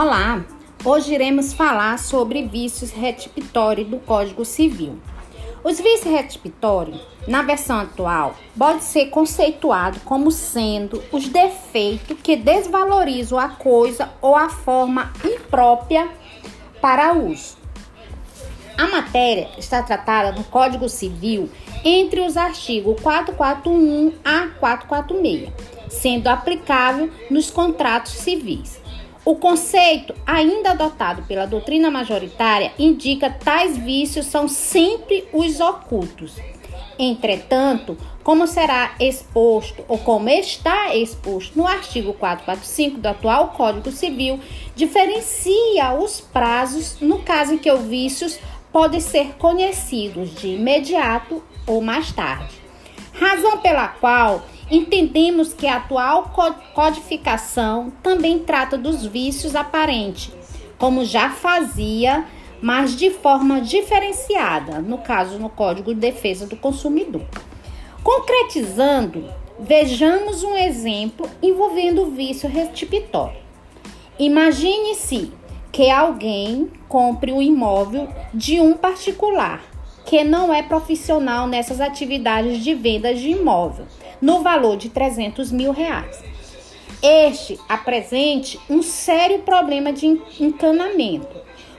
Olá! 0.00 0.44
Hoje 0.84 1.12
iremos 1.12 1.52
falar 1.52 1.98
sobre 1.98 2.46
vícios 2.46 2.92
retipitórios 2.92 3.88
do 3.88 3.98
Código 3.98 4.44
Civil. 4.44 4.96
Os 5.64 5.80
vícios 5.80 6.14
retipitórios, 6.14 7.00
na 7.26 7.42
versão 7.42 7.80
atual, 7.80 8.36
pode 8.56 8.84
ser 8.84 9.06
conceituado 9.06 9.98
como 10.04 10.30
sendo 10.30 11.02
os 11.10 11.26
defeitos 11.26 12.16
que 12.22 12.36
desvalorizam 12.36 13.40
a 13.40 13.48
coisa 13.48 14.08
ou 14.22 14.36
a 14.36 14.48
forma 14.48 15.12
imprópria 15.24 16.08
para 16.80 17.12
uso. 17.12 17.56
A 18.76 18.86
matéria 18.86 19.48
está 19.58 19.82
tratada 19.82 20.30
no 20.30 20.44
Código 20.44 20.88
Civil 20.88 21.50
entre 21.84 22.20
os 22.20 22.36
artigos 22.36 23.00
441 23.02 24.12
a 24.24 24.46
446, 24.60 25.50
sendo 25.88 26.28
aplicável 26.28 27.10
nos 27.28 27.50
contratos 27.50 28.12
civis. 28.12 28.78
O 29.28 29.36
conceito, 29.36 30.14
ainda 30.26 30.70
adotado 30.70 31.20
pela 31.24 31.46
doutrina 31.46 31.90
majoritária, 31.90 32.72
indica 32.78 33.28
tais 33.28 33.76
vícios 33.76 34.24
são 34.24 34.48
sempre 34.48 35.28
os 35.34 35.60
ocultos. 35.60 36.36
Entretanto, 36.98 37.94
como 38.24 38.46
será 38.46 38.94
exposto 38.98 39.84
ou 39.86 39.98
como 39.98 40.30
está 40.30 40.96
exposto 40.96 41.58
no 41.58 41.66
artigo 41.66 42.14
445 42.14 43.00
do 43.00 43.06
atual 43.06 43.48
Código 43.48 43.90
Civil, 43.90 44.40
diferencia 44.74 45.92
os 45.92 46.22
prazos 46.22 46.98
no 46.98 47.18
caso 47.18 47.52
em 47.52 47.58
que 47.58 47.70
os 47.70 47.82
vícios 47.82 48.38
podem 48.72 48.98
ser 48.98 49.34
conhecidos 49.34 50.34
de 50.36 50.54
imediato 50.54 51.44
ou 51.66 51.82
mais 51.82 52.10
tarde. 52.12 52.54
Razão 53.12 53.58
pela 53.58 53.88
qual 53.88 54.42
Entendemos 54.70 55.54
que 55.54 55.66
a 55.66 55.76
atual 55.76 56.30
codificação 56.74 57.90
também 58.02 58.38
trata 58.38 58.76
dos 58.76 59.06
vícios 59.06 59.56
aparentes, 59.56 60.30
como 60.78 61.06
já 61.06 61.30
fazia, 61.30 62.26
mas 62.60 62.94
de 62.94 63.08
forma 63.10 63.62
diferenciada, 63.62 64.80
no 64.80 64.98
caso 64.98 65.38
no 65.38 65.48
Código 65.48 65.94
de 65.94 66.00
Defesa 66.00 66.46
do 66.46 66.54
Consumidor. 66.54 67.22
Concretizando, 68.02 69.24
vejamos 69.58 70.42
um 70.42 70.54
exemplo 70.54 71.26
envolvendo 71.42 72.02
o 72.02 72.10
vício 72.10 72.46
retipitório. 72.46 73.40
Imagine-se 74.18 75.32
que 75.72 75.90
alguém 75.90 76.70
compre 76.88 77.32
um 77.32 77.40
imóvel 77.40 78.06
de 78.34 78.60
um 78.60 78.74
particular 78.74 79.62
que 80.04 80.24
não 80.24 80.52
é 80.52 80.62
profissional 80.62 81.46
nessas 81.46 81.80
atividades 81.80 82.64
de 82.64 82.74
venda 82.74 83.14
de 83.14 83.28
imóvel 83.28 83.86
no 84.20 84.42
valor 84.42 84.76
de 84.76 84.88
300 84.88 85.52
mil 85.52 85.72
reais. 85.72 86.22
Este 87.02 87.58
apresente 87.68 88.58
um 88.68 88.82
sério 88.82 89.40
problema 89.40 89.92
de 89.92 90.06
encanamento. 90.40 91.36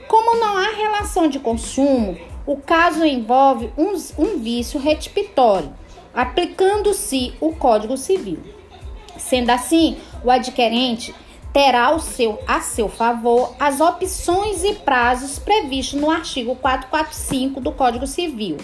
Como 0.08 0.36
não 0.36 0.56
há 0.56 0.70
relação 0.70 1.28
de 1.28 1.38
consumo, 1.38 2.16
o 2.46 2.56
caso 2.56 3.04
envolve 3.04 3.70
um, 3.76 3.92
um 4.18 4.38
vício 4.38 4.80
retipitório, 4.80 5.72
aplicando-se 6.14 7.34
o 7.40 7.54
Código 7.54 7.96
Civil. 7.96 8.38
Sendo 9.18 9.50
assim, 9.50 9.98
o 10.24 10.30
adquirente 10.30 11.14
terá 11.52 11.94
o 11.94 12.00
seu, 12.00 12.38
a 12.46 12.60
seu 12.60 12.88
favor 12.88 13.54
as 13.60 13.80
opções 13.80 14.64
e 14.64 14.74
prazos 14.74 15.38
previstos 15.38 16.00
no 16.00 16.10
artigo 16.10 16.56
445 16.56 17.60
do 17.60 17.72
Código 17.72 18.06
Civil 18.06 18.56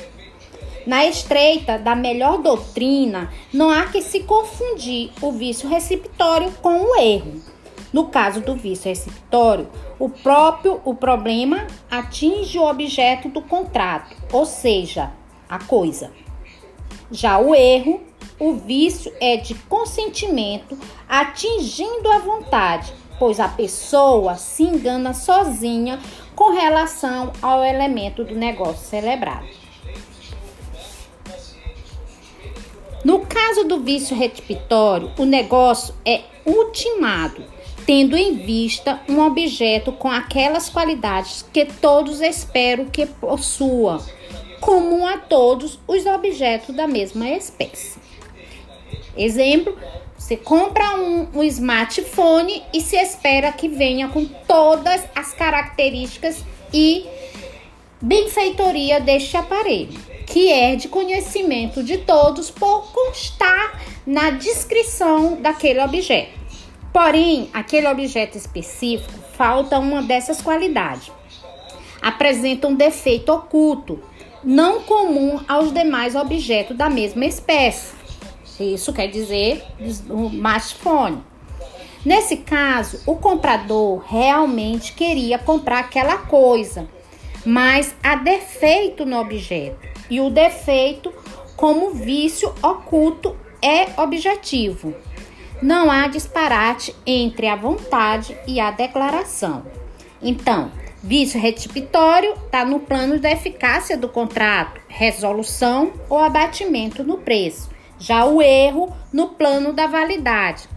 na 0.86 1.04
estreita 1.04 1.78
da 1.78 1.96
melhor 1.96 2.38
doutrina, 2.38 3.30
não 3.52 3.70
há 3.70 3.86
que 3.86 4.00
se 4.00 4.20
confundir 4.20 5.10
o 5.20 5.32
vício 5.32 5.68
receptório 5.68 6.50
com 6.62 6.80
o 6.80 6.96
erro. 6.96 7.42
No 7.92 8.06
caso 8.08 8.40
do 8.40 8.54
vício 8.54 8.88
receptório, 8.88 9.68
o 9.98 10.08
próprio 10.08 10.80
o 10.84 10.94
problema 10.94 11.66
atinge 11.90 12.58
o 12.58 12.68
objeto 12.68 13.28
do 13.28 13.40
contrato, 13.40 14.14
ou 14.32 14.44
seja, 14.44 15.10
a 15.48 15.58
coisa. 15.58 16.12
Já 17.10 17.38
o 17.38 17.54
erro, 17.54 18.00
o 18.38 18.54
vício 18.54 19.12
é 19.20 19.36
de 19.36 19.54
consentimento 19.54 20.78
atingindo 21.08 22.10
a 22.10 22.18
vontade, 22.18 22.92
pois 23.18 23.40
a 23.40 23.48
pessoa 23.48 24.34
se 24.34 24.64
engana 24.64 25.14
sozinha 25.14 25.98
com 26.34 26.52
relação 26.52 27.32
ao 27.40 27.64
elemento 27.64 28.24
do 28.24 28.34
negócio 28.34 28.86
celebrado. 28.86 29.46
No 33.06 33.20
caso 33.20 33.62
do 33.62 33.78
vício 33.78 34.16
retipitório, 34.16 35.12
o 35.16 35.24
negócio 35.24 35.94
é 36.04 36.22
ultimado, 36.44 37.40
tendo 37.86 38.16
em 38.16 38.34
vista 38.38 39.00
um 39.08 39.24
objeto 39.24 39.92
com 39.92 40.10
aquelas 40.10 40.68
qualidades 40.68 41.44
que 41.52 41.66
todos 41.66 42.20
esperam 42.20 42.86
que 42.86 43.06
possua, 43.06 44.04
comum 44.60 45.06
a 45.06 45.18
todos 45.18 45.78
os 45.86 46.04
objetos 46.04 46.74
da 46.74 46.88
mesma 46.88 47.28
espécie. 47.28 47.96
Exemplo, 49.16 49.78
você 50.18 50.36
compra 50.36 50.96
um, 50.96 51.28
um, 51.32 51.44
smartphone 51.44 52.64
e 52.74 52.80
se 52.80 52.96
espera 52.96 53.52
que 53.52 53.68
venha 53.68 54.08
com 54.08 54.24
todas 54.24 55.04
as 55.14 55.32
características 55.32 56.44
e 56.74 57.06
benfeitoria 58.02 58.98
deste 58.98 59.36
aparelho 59.36 60.15
que 60.26 60.52
é 60.52 60.74
de 60.74 60.88
conhecimento 60.88 61.82
de 61.82 61.98
todos 61.98 62.50
por 62.50 62.92
constar 62.92 63.80
na 64.06 64.30
descrição 64.30 65.40
daquele 65.40 65.80
objeto. 65.80 66.38
Porém, 66.92 67.48
aquele 67.52 67.86
objeto 67.86 68.36
específico 68.36 69.12
falta 69.36 69.78
uma 69.78 70.02
dessas 70.02 70.42
qualidades. 70.42 71.12
Apresenta 72.02 72.66
um 72.68 72.74
defeito 72.74 73.32
oculto, 73.32 74.00
não 74.42 74.82
comum 74.82 75.40
aos 75.46 75.72
demais 75.72 76.14
objetos 76.14 76.76
da 76.76 76.88
mesma 76.88 77.24
espécie. 77.24 77.94
Isso 78.58 78.92
quer 78.92 79.08
dizer 79.08 79.62
o 80.08 80.26
smartphone. 80.28 81.22
Nesse 82.04 82.38
caso, 82.38 83.00
o 83.04 83.16
comprador 83.16 84.04
realmente 84.06 84.92
queria 84.92 85.38
comprar 85.38 85.80
aquela 85.80 86.18
coisa, 86.18 86.88
mas 87.46 87.94
há 88.02 88.16
defeito 88.16 89.06
no 89.06 89.20
objeto 89.20 89.78
e 90.10 90.20
o 90.20 90.28
defeito, 90.28 91.14
como 91.54 91.92
vício 91.92 92.52
oculto, 92.60 93.36
é 93.62 94.00
objetivo. 94.02 94.92
Não 95.62 95.88
há 95.88 96.08
disparate 96.08 96.94
entre 97.06 97.46
a 97.46 97.54
vontade 97.54 98.36
e 98.48 98.58
a 98.58 98.72
declaração. 98.72 99.64
Então, 100.20 100.72
vício 101.02 101.40
retipitório 101.40 102.34
está 102.44 102.64
no 102.64 102.80
plano 102.80 103.20
da 103.20 103.30
eficácia 103.30 103.96
do 103.96 104.08
contrato, 104.08 104.80
resolução 104.88 105.92
ou 106.10 106.18
abatimento 106.18 107.04
no 107.04 107.18
preço. 107.18 107.70
Já 107.98 108.24
o 108.24 108.42
erro 108.42 108.94
no 109.12 109.28
plano 109.28 109.72
da 109.72 109.86
validade, 109.86 110.68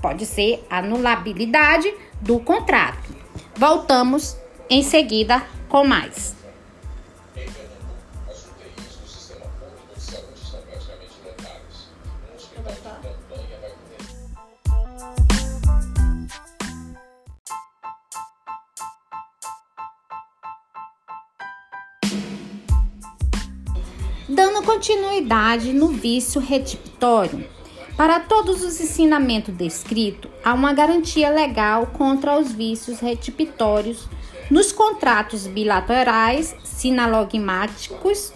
pode 0.00 0.26
ser 0.26 0.64
anulabilidade 0.68 1.92
do 2.20 2.38
contrato. 2.38 3.16
Voltamos 3.56 4.36
em 4.70 4.82
seguida 4.82 5.42
com 5.68 5.84
mais. 5.84 6.36
Dando 24.28 24.62
continuidade 24.62 25.72
no 25.72 25.88
vício 25.88 26.40
retipitório, 26.40 27.48
para 27.96 28.20
todos 28.20 28.62
os 28.62 28.80
ensinamentos 28.80 29.54
descritos, 29.54 30.30
há 30.44 30.52
uma 30.52 30.72
garantia 30.72 31.30
legal 31.30 31.86
contra 31.86 32.38
os 32.38 32.52
vícios 32.52 33.00
retipitórios 33.00 34.06
nos 34.50 34.72
contratos 34.72 35.46
bilaterais, 35.46 36.54
sinalogmáticos, 36.64 38.32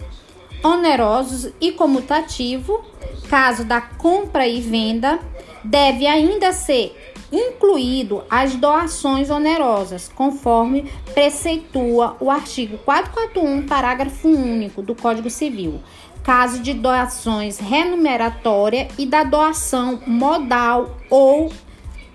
onerosos 0.63 1.51
e 1.59 1.71
comutativo, 1.71 2.83
caso 3.29 3.65
da 3.65 3.81
compra 3.81 4.47
e 4.47 4.61
venda, 4.61 5.19
deve 5.63 6.07
ainda 6.07 6.51
ser 6.53 6.95
incluído 7.31 8.23
as 8.29 8.55
doações 8.55 9.29
onerosas, 9.29 10.09
conforme 10.13 10.91
preceitua 11.13 12.15
o 12.19 12.29
artigo 12.29 12.77
441, 12.79 13.65
parágrafo 13.65 14.27
único 14.27 14.81
do 14.83 14.93
Código 14.93 15.29
Civil, 15.29 15.81
caso 16.23 16.61
de 16.61 16.73
doações 16.73 17.57
remuneratória 17.57 18.87
e 18.97 19.05
da 19.05 19.23
doação 19.23 19.99
modal 20.05 20.97
ou 21.09 21.51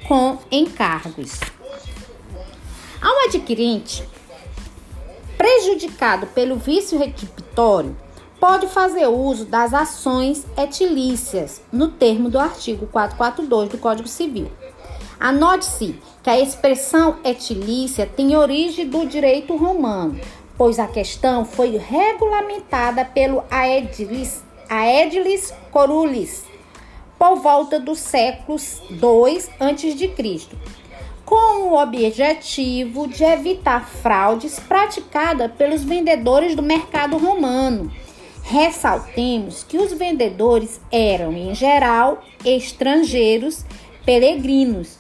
com 0.06 0.38
encargos. 0.50 1.40
Ao 3.00 3.26
adquirente 3.26 4.04
prejudicado 5.36 6.26
pelo 6.28 6.56
vício 6.56 6.98
retipitório, 6.98 7.96
pode 8.40 8.66
fazer 8.66 9.06
uso 9.06 9.44
das 9.44 9.72
ações 9.72 10.44
etilícias 10.56 11.60
no 11.72 11.88
termo 11.88 12.28
do 12.28 12.38
artigo 12.38 12.86
442 12.86 13.68
do 13.68 13.78
Código 13.78 14.08
Civil 14.08 14.50
Anote-se 15.20 15.96
que 16.22 16.30
a 16.30 16.38
expressão 16.38 17.16
etilícia 17.24 18.06
tem 18.06 18.36
origem 18.36 18.88
do 18.88 19.04
direito 19.04 19.56
romano, 19.56 20.20
pois 20.56 20.78
a 20.78 20.86
questão 20.86 21.44
foi 21.44 21.76
regulamentada 21.76 23.04
pelo 23.04 23.42
Aedilis, 23.50 24.44
Aedilis 24.68 25.52
Corulis 25.72 26.44
por 27.18 27.34
volta 27.34 27.80
dos 27.80 27.98
séculos 27.98 28.80
2 28.90 29.50
a.C., 29.58 30.40
com 31.28 31.68
o 31.68 31.78
objetivo 31.78 33.06
de 33.06 33.22
evitar 33.22 33.86
fraudes 33.86 34.58
praticadas 34.58 35.52
pelos 35.52 35.84
vendedores 35.84 36.56
do 36.56 36.62
mercado 36.62 37.18
romano. 37.18 37.92
Ressaltemos 38.44 39.62
que 39.62 39.76
os 39.76 39.92
vendedores 39.92 40.80
eram, 40.90 41.34
em 41.34 41.54
geral, 41.54 42.24
estrangeiros 42.42 43.62
peregrinos, 44.06 44.96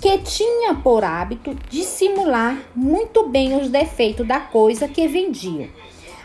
que 0.00 0.18
tinham 0.18 0.80
por 0.80 1.02
hábito 1.02 1.52
dissimular 1.68 2.62
muito 2.76 3.28
bem 3.28 3.60
os 3.60 3.68
defeitos 3.68 4.24
da 4.24 4.38
coisa 4.38 4.86
que 4.86 5.08
vendiam. 5.08 5.68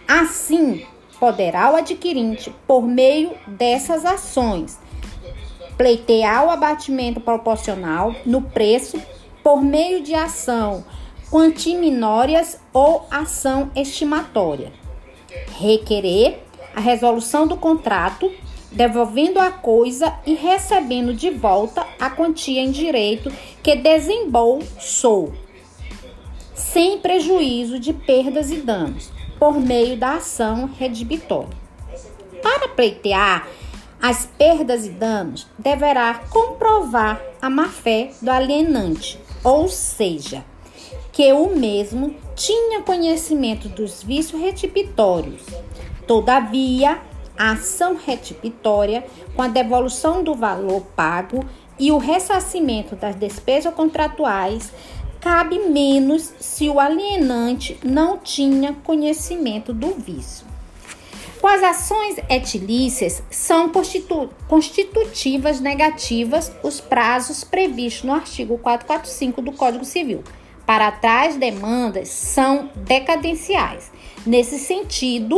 Assim, 0.07 0.85
poderá 1.19 1.71
o 1.71 1.77
adquirente, 1.77 2.53
por 2.67 2.83
meio 2.83 3.31
dessas 3.47 4.05
ações, 4.05 4.77
pleitear 5.75 6.45
o 6.45 6.51
abatimento 6.51 7.19
proporcional 7.19 8.15
no 8.23 8.43
preço 8.43 9.01
por 9.47 9.63
meio 9.63 10.03
de 10.03 10.13
ação 10.13 10.83
quantiminórias 11.31 12.59
ou 12.73 13.07
ação 13.09 13.71
estimatória. 13.77 14.73
Requerer 15.57 16.39
a 16.75 16.81
resolução 16.81 17.47
do 17.47 17.55
contrato, 17.55 18.29
devolvendo 18.73 19.39
a 19.39 19.49
coisa 19.49 20.13
e 20.25 20.33
recebendo 20.33 21.13
de 21.13 21.29
volta 21.29 21.87
a 21.97 22.09
quantia 22.09 22.59
em 22.59 22.71
direito 22.71 23.31
que 23.63 23.73
desembolsou, 23.73 25.31
sem 26.53 26.99
prejuízo 26.99 27.79
de 27.79 27.93
perdas 27.93 28.51
e 28.51 28.57
danos, 28.57 29.09
por 29.39 29.57
meio 29.61 29.95
da 29.95 30.15
ação 30.15 30.69
redibitória. 30.77 31.57
Para 32.43 32.67
pleitear 32.67 33.47
as 34.01 34.25
perdas 34.25 34.85
e 34.85 34.89
danos, 34.89 35.47
deverá 35.57 36.15
comprovar 36.29 37.21
a 37.41 37.49
má-fé 37.49 38.11
do 38.21 38.29
alienante 38.29 39.25
ou 39.43 39.67
seja, 39.67 40.43
que 41.11 41.31
o 41.33 41.55
mesmo 41.55 42.15
tinha 42.35 42.81
conhecimento 42.81 43.67
dos 43.69 44.03
vícios 44.03 44.39
retipitórios. 44.39 45.41
Todavia, 46.05 46.99
a 47.37 47.51
ação 47.51 47.95
retipitória, 47.95 49.05
com 49.35 49.41
a 49.41 49.47
devolução 49.47 50.23
do 50.23 50.33
valor 50.33 50.81
pago 50.95 51.45
e 51.77 51.91
o 51.91 51.97
ressarcimento 51.97 52.95
das 52.95 53.15
despesas 53.15 53.73
contratuais, 53.73 54.71
cabe 55.19 55.59
menos 55.59 56.33
se 56.39 56.69
o 56.69 56.79
alienante 56.79 57.77
não 57.83 58.17
tinha 58.17 58.73
conhecimento 58.83 59.73
do 59.73 59.93
vício. 59.93 60.46
As 61.43 61.63
ações 61.63 62.17
etilícias, 62.29 63.23
são 63.31 63.69
constitu 63.69 64.29
constitutivas 64.47 65.59
negativas 65.59 66.51
os 66.61 66.79
prazos 66.79 67.43
previstos 67.43 68.03
no 68.03 68.13
artigo 68.13 68.59
445 68.59 69.41
do 69.41 69.51
Código 69.51 69.83
Civil. 69.83 70.23
Para 70.67 70.91
trás 70.91 71.35
demandas 71.35 72.09
são 72.09 72.69
decadenciais. 72.75 73.91
Nesse 74.25 74.59
sentido, 74.59 75.37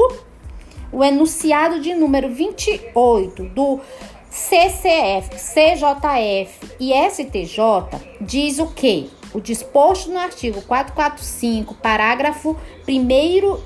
o 0.92 1.04
enunciado 1.04 1.80
de 1.80 1.94
número 1.94 2.34
28 2.34 3.44
do 3.44 3.80
CCF, 4.30 5.30
CJF 5.30 6.76
e 6.80 6.92
STJ 7.10 7.58
diz 8.20 8.60
o 8.60 8.68
que? 8.68 9.10
O 9.32 9.40
disposto 9.40 10.10
no 10.10 10.18
artigo 10.18 10.62
445, 10.64 11.76
parágrafo 11.76 12.58
1 12.88 12.92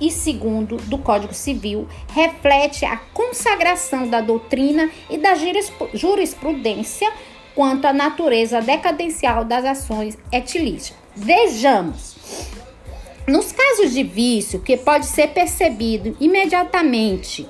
e 0.01 0.09
2 0.11 0.83
do 0.83 0.97
Código 0.97 1.33
Civil, 1.33 1.87
reflete 2.13 2.83
a 2.83 2.97
consagração 2.97 4.07
da 4.07 4.19
doutrina 4.19 4.89
e 5.09 5.17
da 5.17 5.35
jurisprudência 5.93 7.09
quanto 7.55 7.85
à 7.85 7.93
natureza 7.93 8.61
decadencial 8.61 9.45
das 9.45 9.63
ações 9.63 10.17
etilíticas. 10.31 10.97
Vejamos. 11.15 12.15
Nos 13.25 13.53
casos 13.53 13.93
de 13.93 14.03
vício, 14.03 14.59
que 14.59 14.75
pode 14.75 15.05
ser 15.05 15.29
percebido 15.29 16.17
imediatamente, 16.19 17.47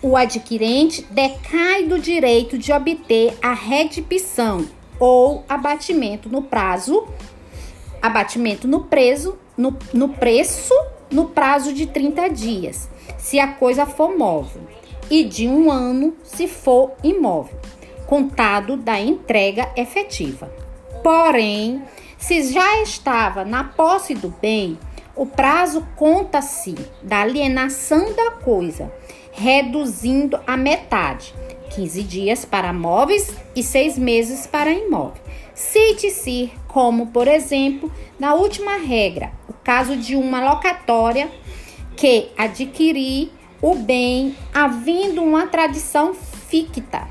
o 0.00 0.16
adquirente 0.16 1.02
decai 1.10 1.84
do 1.84 1.98
direito 1.98 2.56
de 2.56 2.72
obter 2.72 3.36
a 3.42 3.52
redipição 3.52 4.64
ou 4.98 5.44
abatimento 5.48 6.28
no 6.28 6.42
prazo, 6.42 7.06
abatimento 8.00 8.66
no 8.66 8.84
preço, 8.84 9.36
no, 9.56 9.76
no 9.92 10.08
preço 10.10 10.74
no 11.10 11.26
prazo 11.28 11.72
de 11.72 11.86
30 11.86 12.28
dias, 12.30 12.88
se 13.18 13.38
a 13.38 13.48
coisa 13.48 13.86
for 13.86 14.16
móvel, 14.16 14.62
e 15.10 15.24
de 15.24 15.46
um 15.46 15.70
ano 15.70 16.16
se 16.22 16.48
for 16.48 16.92
imóvel, 17.02 17.58
contado 18.06 18.76
da 18.76 18.98
entrega 18.98 19.70
efetiva. 19.76 20.50
Porém, 21.02 21.82
se 22.18 22.52
já 22.52 22.82
estava 22.82 23.44
na 23.44 23.62
posse 23.62 24.14
do 24.14 24.28
bem, 24.28 24.78
o 25.14 25.24
prazo 25.24 25.86
conta-se 25.96 26.74
da 27.02 27.20
alienação 27.20 28.12
da 28.14 28.32
coisa, 28.32 28.92
reduzindo 29.32 30.38
a 30.46 30.56
metade 30.56 31.34
15 31.76 32.02
dias 32.02 32.44
para 32.46 32.72
móveis 32.72 33.36
e 33.54 33.62
6 33.62 33.98
meses 33.98 34.46
para 34.46 34.72
imóvel. 34.72 35.22
Cite-se 35.54 36.50
como, 36.66 37.08
por 37.08 37.28
exemplo, 37.28 37.92
na 38.18 38.34
última 38.34 38.78
regra, 38.78 39.30
o 39.46 39.52
caso 39.52 39.94
de 39.94 40.16
uma 40.16 40.42
locatória 40.52 41.30
que 41.94 42.28
adquirir 42.36 43.30
o 43.60 43.74
bem 43.74 44.34
havendo 44.54 45.22
uma 45.22 45.46
tradição 45.46 46.14
ficta. 46.14 47.06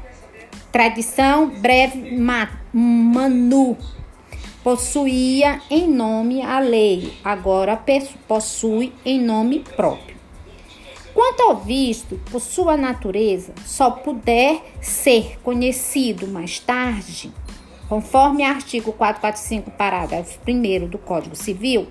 Tradição 0.71 1.47
breve 1.47 2.17
manu 2.73 3.77
possuía 4.63 5.61
em 5.69 5.87
nome 5.87 6.41
a 6.41 6.59
lei, 6.59 7.13
agora 7.23 7.79
possui 8.27 8.91
em 9.05 9.21
nome 9.21 9.59
próprio. 9.59 10.14
Quanto 11.15 11.43
ao 11.43 11.55
visto, 11.55 12.19
por 12.29 12.41
sua 12.41 12.75
natureza, 12.75 13.53
só 13.65 13.89
puder 13.89 14.61
ser 14.81 15.39
conhecido 15.41 16.27
mais 16.27 16.59
tarde, 16.59 17.31
conforme 17.87 18.43
artigo 18.43 18.91
445, 18.91 19.71
parágrafo 19.71 20.37
1 20.45 20.89
do 20.89 20.97
Código 20.97 21.33
Civil, 21.33 21.87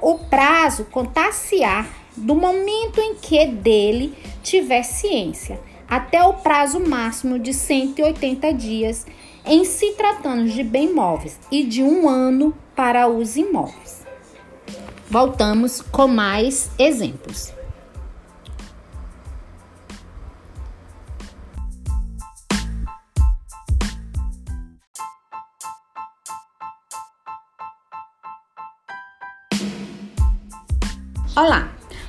o 0.00 0.20
prazo 0.20 0.84
contar-se-á 0.84 1.86
do 2.16 2.36
momento 2.36 3.00
em 3.00 3.16
que 3.16 3.44
dele 3.46 4.16
tiver 4.44 4.84
ciência, 4.84 5.60
até 5.88 6.22
o 6.22 6.34
prazo 6.34 6.78
máximo 6.78 7.36
de 7.36 7.52
180 7.52 8.54
dias, 8.54 9.04
em 9.44 9.64
se 9.64 9.90
tratando 9.94 10.48
de 10.48 10.62
bem 10.62 10.94
móveis, 10.94 11.36
e 11.50 11.64
de 11.64 11.82
um 11.82 12.08
ano 12.08 12.54
para 12.76 13.08
os 13.08 13.36
imóveis. 13.36 14.06
Voltamos 15.10 15.80
com 15.80 16.06
mais 16.06 16.70
exemplos. 16.78 17.57
Olá! 31.40 31.68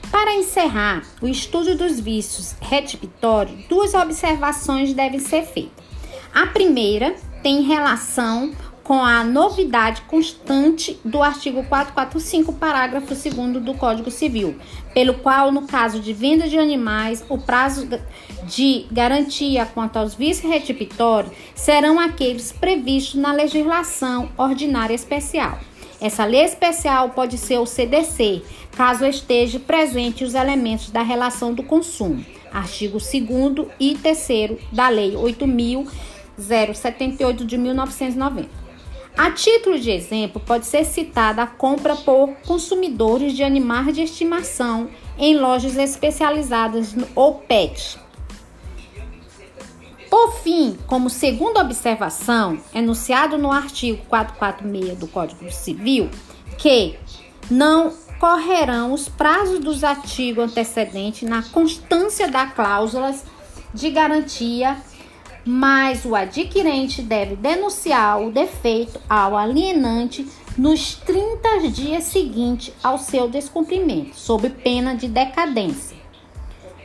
Para 0.10 0.34
encerrar 0.34 1.04
o 1.22 1.28
estudo 1.28 1.76
dos 1.76 2.00
vícios 2.00 2.56
retipitórios, 2.60 3.64
duas 3.70 3.94
observações 3.94 4.92
devem 4.92 5.20
ser 5.20 5.44
feitas. 5.44 5.86
A 6.34 6.48
primeira 6.48 7.16
tem 7.44 7.62
relação 7.62 8.52
com 8.84 9.06
a 9.06 9.24
novidade 9.24 10.02
constante 10.08 11.00
do 11.06 11.22
artigo 11.22 11.64
445, 11.64 12.54
parágrafo 12.54 13.14
2 13.14 13.64
do 13.64 13.76
Código 13.76 14.10
Civil, 14.10 14.56
pelo 14.96 15.14
qual, 15.14 15.52
no 15.52 15.68
caso 15.68 16.00
de 16.00 16.12
venda 16.12 16.50
de 16.50 16.58
animais, 16.58 17.24
o 17.30 17.38
prazo 17.38 17.88
de 18.46 18.88
garantia 18.92 19.64
quanto 19.64 19.98
aos 19.98 20.16
vícios 20.16 20.52
retipitórios 20.52 21.32
serão 21.54 22.00
aqueles 22.00 22.52
previstos 22.52 23.22
na 23.22 23.32
legislação 23.32 24.32
ordinária 24.36 24.96
especial. 24.96 25.60
Essa 26.02 26.24
lei 26.24 26.46
especial 26.46 27.10
pode 27.10 27.38
ser 27.38 27.58
o 27.58 27.66
CDC, 27.66 28.42
caso 28.80 29.06
esteja 29.06 29.60
presente 29.60 30.24
os 30.24 30.34
elementos 30.34 30.90
da 30.90 31.02
relação 31.02 31.54
do 31.54 31.62
consumo. 31.62 32.26
Artigo 32.50 32.98
2 32.98 33.14
e 33.78 33.96
3 33.96 34.58
da 34.72 34.88
Lei 34.88 35.16
8.078 35.16 37.46
de 37.46 37.58
1990. 37.58 38.48
A 39.18 39.32
título 39.32 39.78
de 39.78 39.92
exemplo, 39.92 40.40
pode 40.40 40.66
ser 40.66 40.86
citada 40.86 41.44
a 41.44 41.48
compra 41.48 41.94
por 41.94 42.30
consumidores 42.48 43.34
de 43.34 43.44
animais 43.44 43.94
de 43.94 44.04
estimação 44.04 44.88
em 45.18 45.38
lojas 45.38 45.76
especializadas 45.76 46.96
ou 47.14 47.34
PET. 47.34 48.00
Por 50.10 50.36
fim, 50.36 50.78
como 50.88 51.10
segunda 51.10 51.60
observação, 51.60 52.58
enunciado 52.74 53.38
no 53.38 53.52
artigo 53.52 54.02
446 54.08 54.98
do 54.98 55.08
Código 55.08 55.52
Civil, 55.52 56.10
que 56.58 56.96
não 57.52 57.92
correrão 58.20 58.92
os 58.92 59.08
prazos 59.08 59.60
dos 59.60 59.84
artigos 59.84 60.44
antecedentes 60.44 61.28
na 61.28 61.42
constância 61.42 62.28
das 62.28 62.54
cláusulas 62.54 63.24
de 63.74 63.90
garantia, 63.90 64.78
mas 65.46 66.04
o 66.04 66.14
adquirente 66.14 67.02
deve 67.02 67.36
denunciar 67.38 68.22
o 68.22 68.30
defeito 68.30 69.00
ao 69.10 69.38
alienante 69.38 70.28
nos 70.58 70.96
30 70.96 71.70
dias 71.70 72.04
seguintes 72.04 72.74
ao 72.84 72.98
seu 72.98 73.30
descumprimento, 73.30 74.18
sob 74.18 74.50
pena 74.50 74.94
de 74.96 75.08
decadência. 75.08 75.98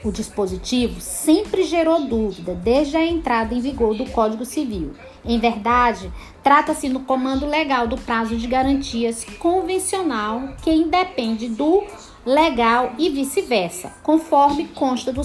O 0.05 0.13
dispositivo 0.13 1.01
sempre 1.01 1.65
gerou 1.65 2.07
dúvida 2.07 2.55
desde 2.55 2.97
a 2.97 3.05
entrada 3.05 3.55
em 3.55 3.61
vigor 3.61 3.97
do 3.97 4.05
Código 4.11 4.45
Civil. 4.45 4.93
Em 5.25 5.39
verdade, 5.39 6.13
trata-se 6.43 6.89
no 6.89 7.01
comando 7.01 7.47
legal 7.47 7.87
do 7.87 7.97
prazo 7.97 8.37
de 8.37 8.47
garantias 8.47 9.25
convencional 9.39 10.51
que 10.63 10.71
independe 10.71 11.49
do 11.49 11.83
legal 12.27 12.93
e 12.99 13.09
vice-versa, 13.09 13.93
conforme 14.03 14.69
consta 14.69 15.13
do 15.13 15.23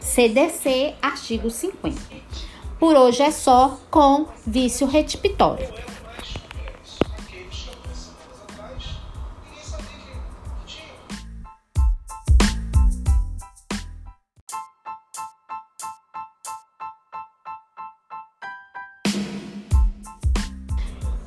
CDC 0.00 0.94
artigo 1.02 1.50
50. 1.50 2.00
Por 2.78 2.96
hoje 2.96 3.22
é 3.22 3.30
só 3.30 3.78
com 3.90 4.26
vício 4.46 4.86
retipitório. 4.86 5.68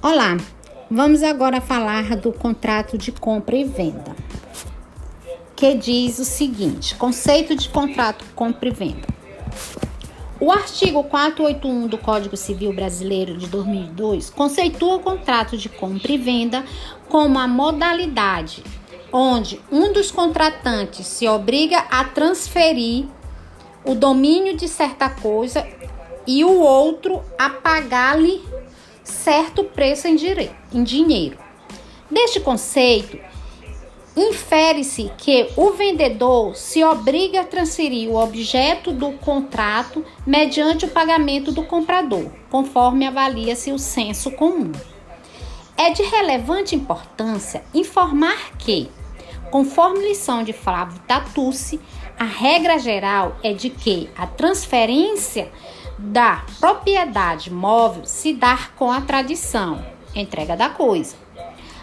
Olá, 0.04 0.36
vamos 0.92 1.24
agora 1.24 1.62
falar 1.62 2.18
do 2.18 2.34
contrato 2.34 2.98
de 2.98 3.10
compra 3.10 3.56
e 3.56 3.64
venda, 3.64 4.14
que 5.56 5.76
diz 5.76 6.20
o 6.20 6.26
seguinte: 6.26 6.94
conceito 6.96 7.56
de 7.56 7.70
contrato 7.70 8.26
compra 8.36 8.68
e 8.68 8.72
venda. 8.74 9.08
O 10.42 10.52
artigo 10.52 11.06
481 11.06 11.88
do 11.88 11.98
Código 11.98 12.36
Civil 12.36 12.74
Brasileiro 12.74 13.38
de 13.38 13.48
2002 13.48 14.30
conceitua 14.30 14.96
o 14.96 15.00
contrato 15.00 15.58
de 15.58 15.70
compra 15.70 16.12
e 16.12 16.18
venda 16.18 16.66
como 17.08 17.40
a 17.40 17.48
modalidade 17.48 18.62
onde 19.10 19.62
um 19.72 19.94
dos 19.94 20.12
contratantes 20.12 21.08
se 21.08 21.30
obriga 21.30 21.78
a 21.90 22.04
transferir 22.04 23.06
o 23.86 23.96
domínio 23.96 24.58
de 24.58 24.68
certa 24.68 25.10
coisa 25.10 25.66
e 26.28 26.44
o 26.44 26.60
outro 26.60 27.24
a 27.38 27.50
pagar-lhe 27.50 28.44
certo 29.04 29.64
preço 29.64 30.08
em, 30.08 30.18
em 30.74 30.84
dinheiro. 30.84 31.38
Deste 32.10 32.40
conceito, 32.40 33.18
infere-se 34.16 35.12
que 35.18 35.50
o 35.58 35.72
vendedor 35.72 36.56
se 36.56 36.84
obriga 36.84 37.42
a 37.42 37.46
transferir 37.46 38.10
o 38.10 38.16
objeto 38.16 38.92
do 38.92 39.14
contrato 39.14 40.06
mediante 40.26 40.86
o 40.86 40.90
pagamento 40.90 41.52
do 41.52 41.64
comprador, 41.64 42.30
conforme 42.50 43.08
avalia-se 43.08 43.72
o 43.72 43.80
senso 43.80 44.32
comum. 44.32 44.72
É 45.76 45.90
de 45.90 46.04
relevante 46.04 46.76
importância 46.76 47.64
informar 47.74 48.56
que, 48.60 48.90
conforme 49.50 50.08
lição 50.08 50.44
de 50.44 50.54
Flávio 50.54 51.00
Tatucci, 51.08 51.80
a 52.20 52.26
regra 52.26 52.78
geral 52.78 53.36
é 53.44 53.54
de 53.54 53.72
que 53.72 54.08
a 54.16 54.28
transferência 54.28 55.52
da 55.98 56.44
propriedade 56.60 57.52
móvel 57.52 58.06
se 58.06 58.34
dar 58.34 58.74
com 58.76 58.92
a 58.92 59.02
tradição, 59.02 59.84
entrega 60.16 60.56
da 60.56 60.70
coisa. 60.70 61.16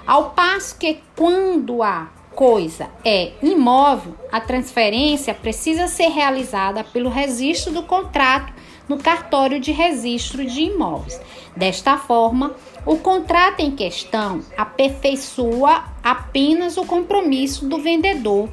Ao 0.06 0.30
passo 0.30 0.76
que 0.78 1.00
quando 1.16 1.82
a 1.82 2.08
coisa 2.34 2.88
é 3.04 3.32
imóvel, 3.42 4.14
a 4.32 4.40
transferência 4.40 5.34
precisa 5.34 5.86
ser 5.86 6.08
realizada 6.08 6.82
pelo 6.82 7.10
registro 7.10 7.72
do 7.72 7.82
contrato 7.82 8.52
no 8.88 8.98
cartório 8.98 9.60
de 9.60 9.70
registro 9.70 10.44
de 10.44 10.62
imóveis. 10.62 11.20
Desta 11.56 11.96
forma, 11.96 12.54
o 12.84 12.96
contrato 12.96 13.60
em 13.60 13.70
questão 13.70 14.40
aperfeiçoa 14.56 15.84
apenas 16.02 16.76
o 16.76 16.84
compromisso 16.84 17.66
do 17.66 17.78
vendedor 17.78 18.48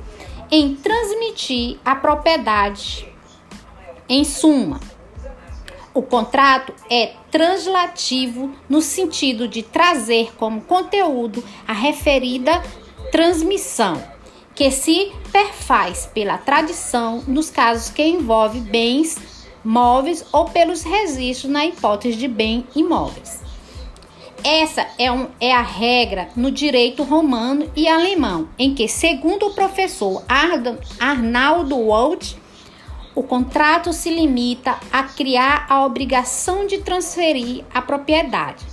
em 0.52 0.76
transmitir 0.76 1.80
a 1.84 1.96
propriedade. 1.96 3.08
Em 4.08 4.24
suma, 4.24 4.80
o 5.98 6.04
contrato 6.04 6.72
é 6.92 7.14
translativo 7.32 8.52
no 8.70 8.84
sentido 8.84 9.48
de 9.48 9.64
trazer 9.64 10.32
como 10.38 10.62
conteúdo 10.62 11.44
a 11.68 11.74
referida 11.74 12.62
transmissão, 13.12 14.00
que 14.54 14.70
se 14.70 15.12
perfaz 15.32 16.08
pela 16.14 16.38
tradição 16.38 17.24
nos 17.28 17.50
casos 17.50 17.90
que 17.90 18.04
envolve 18.04 18.60
bens 18.60 19.18
móveis 19.64 20.24
ou 20.32 20.46
pelos 20.46 20.84
registros 20.84 21.52
na 21.52 21.66
hipótese 21.66 22.16
de 22.16 22.28
bem 22.28 22.68
imóveis. 22.76 23.42
Essa 24.44 24.86
é, 25.00 25.12
um, 25.12 25.30
é 25.42 25.52
a 25.52 25.64
regra 25.64 26.30
no 26.36 26.52
direito 26.52 27.02
romano 27.02 27.72
e 27.76 27.88
alemão, 27.88 28.50
em 28.60 28.76
que, 28.76 28.88
segundo 28.88 29.48
o 29.48 29.54
professor 29.56 30.24
Arnaldo 31.00 31.76
Wald, 31.76 32.38
o 33.18 33.24
contrato 33.24 33.92
se 33.94 34.12
limita 34.12 34.78
a 34.92 35.02
criar 35.02 35.66
a 35.68 35.84
obrigação 35.84 36.68
de 36.68 36.78
transferir 36.78 37.66
a 37.74 37.82
propriedade. 37.82 38.64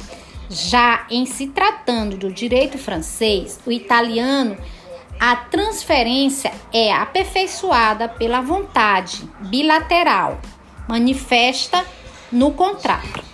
Já 0.51 1.07
em 1.09 1.25
se 1.25 1.47
tratando 1.47 2.19
do 2.19 2.31
direito 2.31 2.77
francês, 2.77 3.59
o 3.65 3.73
italiano, 3.73 4.55
a 5.19 5.35
transferência 5.35 6.53
é 6.71 6.93
aperfeiçoada 6.93 8.07
pela 8.07 8.43
vontade 8.43 9.27
bilateral, 9.49 10.39
manifesta 10.87 11.83
no 12.31 12.53
contrato. 12.53 13.25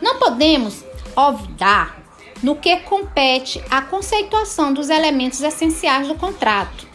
Não 0.00 0.18
podemos 0.18 0.82
olvidar 1.14 2.02
no 2.42 2.56
que 2.56 2.74
compete 2.76 3.62
a 3.70 3.82
conceituação 3.82 4.72
dos 4.72 4.88
elementos 4.88 5.42
essenciais 5.42 6.08
do 6.08 6.14
contrato 6.14 6.93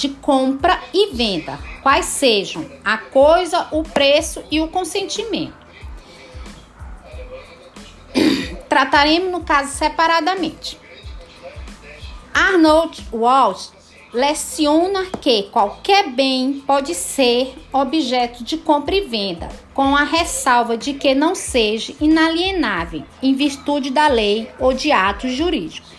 de 0.00 0.08
compra 0.08 0.80
e 0.94 1.12
venda, 1.14 1.58
quais 1.82 2.06
sejam 2.06 2.64
a 2.82 2.96
coisa, 2.96 3.68
o 3.70 3.82
preço 3.82 4.42
e 4.50 4.58
o 4.58 4.68
consentimento. 4.68 5.52
Trataremos 8.66 9.30
no 9.30 9.44
caso 9.44 9.72
separadamente. 9.76 10.78
Arnold 12.32 13.06
Walsh 13.12 13.72
leciona 14.12 15.04
que 15.20 15.44
qualquer 15.44 16.10
bem 16.10 16.62
pode 16.66 16.94
ser 16.94 17.54
objeto 17.70 18.42
de 18.42 18.56
compra 18.56 18.94
e 18.94 19.02
venda, 19.02 19.50
com 19.74 19.94
a 19.94 20.04
ressalva 20.04 20.78
de 20.78 20.94
que 20.94 21.14
não 21.14 21.34
seja 21.34 21.94
inalienável 22.00 23.04
em 23.22 23.34
virtude 23.34 23.90
da 23.90 24.08
lei 24.08 24.50
ou 24.58 24.72
de 24.72 24.90
atos 24.90 25.32
jurídicos. 25.32 25.90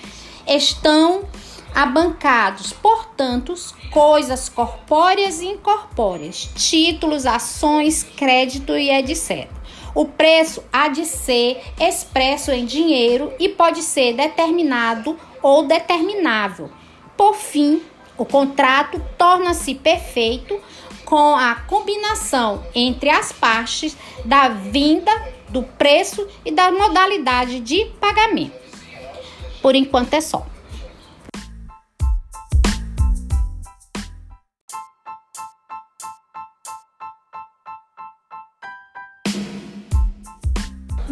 Estão 0.47 1.23
abancados, 1.73 2.73
portanto, 2.73 3.53
coisas 3.91 4.49
corpóreas 4.49 5.41
e 5.41 5.47
incorpóreas, 5.47 6.49
títulos, 6.55 7.25
ações, 7.25 8.03
crédito 8.03 8.77
e 8.77 8.89
etc. 8.89 9.49
O 9.93 10.05
preço 10.05 10.63
há 10.71 10.87
de 10.87 11.05
ser 11.05 11.61
expresso 11.79 12.51
em 12.51 12.65
dinheiro 12.65 13.33
e 13.39 13.49
pode 13.49 13.81
ser 13.81 14.13
determinado 14.13 15.17
ou 15.41 15.67
determinável. 15.67 16.69
Por 17.17 17.35
fim, 17.35 17.81
o 18.17 18.25
contrato 18.25 19.01
torna-se 19.17 19.75
perfeito 19.75 20.59
com 21.03 21.35
a 21.35 21.55
combinação 21.55 22.63
entre 22.73 23.09
as 23.09 23.33
partes 23.33 23.97
da 24.23 24.47
vinda, 24.47 25.11
do 25.49 25.63
preço 25.63 26.25
e 26.45 26.51
da 26.51 26.71
modalidade 26.71 27.59
de 27.59 27.85
pagamento. 27.99 28.55
Por 29.61 29.75
enquanto 29.75 30.13
é 30.13 30.21
só. 30.21 30.50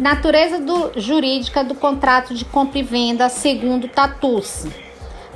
Natureza 0.00 0.58
do, 0.58 0.98
jurídica 0.98 1.62
do 1.62 1.74
contrato 1.74 2.34
de 2.34 2.46
compra 2.46 2.78
e 2.78 2.82
venda 2.82 3.28
segundo 3.28 3.86
Tatucci. 3.86 4.72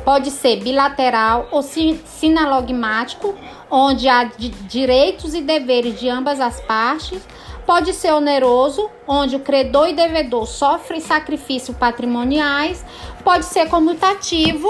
Pode 0.07 0.31
ser 0.31 0.57
bilateral 0.63 1.49
ou 1.51 1.63
sinalogmático, 1.63 3.35
onde 3.71 4.09
há 4.09 4.25
direitos 4.25 5.35
e 5.35 5.43
deveres 5.43 6.01
de 6.01 6.09
ambas 6.09 6.41
as 6.41 6.63
partes. 6.63 7.23
Pode 7.67 7.93
ser 7.93 8.15
oneroso, 8.15 8.89
onde 9.07 9.37
o 9.37 9.41
credor 9.41 9.91
e 9.91 9.93
devedor 9.93 10.47
sofrem 10.47 10.99
sacrifícios 10.99 11.77
patrimoniais. 11.77 12.83
Pode 13.23 13.45
ser 13.45 13.69
comutativo 13.69 14.67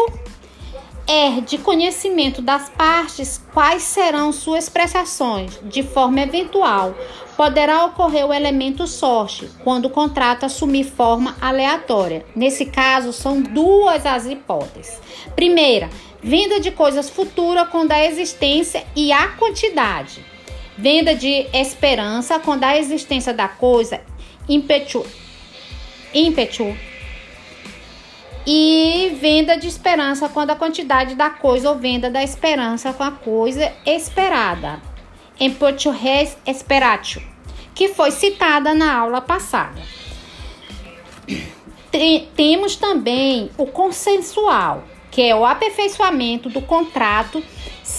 é 1.06 1.40
de 1.40 1.58
conhecimento 1.58 2.40
das 2.40 2.70
partes 2.70 3.40
quais 3.52 3.82
serão 3.82 4.32
suas 4.32 4.68
prestações, 4.68 5.58
de 5.62 5.82
forma 5.82 6.22
eventual. 6.22 6.94
Poderá 7.36 7.84
ocorrer 7.84 8.26
o 8.26 8.32
elemento 8.32 8.86
sorte, 8.86 9.50
quando 9.62 9.86
o 9.86 9.90
contrato 9.90 10.44
assumir 10.44 10.84
forma 10.84 11.36
aleatória. 11.40 12.24
Nesse 12.34 12.66
caso, 12.66 13.12
são 13.12 13.42
duas 13.42 14.06
as 14.06 14.26
hipóteses. 14.26 15.00
Primeira, 15.34 15.90
venda 16.22 16.60
de 16.60 16.70
coisas 16.70 17.10
futuras 17.10 17.68
quando 17.68 17.92
a 17.92 18.04
existência 18.04 18.84
e 18.94 19.12
a 19.12 19.28
quantidade. 19.28 20.24
Venda 20.78 21.14
de 21.14 21.46
esperança 21.52 22.38
quando 22.38 22.64
a 22.64 22.78
existência 22.78 23.32
da 23.32 23.46
coisa 23.46 24.00
impetu, 24.48 25.04
impetu 26.12 26.76
e 28.46 29.16
venda 29.20 29.56
de 29.56 29.66
esperança 29.66 30.28
quando 30.28 30.50
a 30.50 30.56
quantidade 30.56 31.14
da 31.14 31.30
coisa 31.30 31.70
ou 31.70 31.78
venda 31.78 32.10
da 32.10 32.22
esperança 32.22 32.92
com 32.92 33.02
a 33.02 33.10
coisa 33.10 33.72
esperada. 33.86 34.80
Em 35.40 35.50
português, 35.50 36.36
esperatio, 36.46 37.22
que 37.74 37.88
foi 37.88 38.10
citada 38.10 38.74
na 38.74 38.94
aula 38.94 39.20
passada. 39.20 39.80
Temos 42.36 42.76
também 42.76 43.50
o 43.56 43.66
consensual, 43.66 44.84
que 45.10 45.22
é 45.22 45.34
o 45.34 45.44
aperfeiçoamento 45.44 46.48
do 46.48 46.60
contrato 46.60 47.42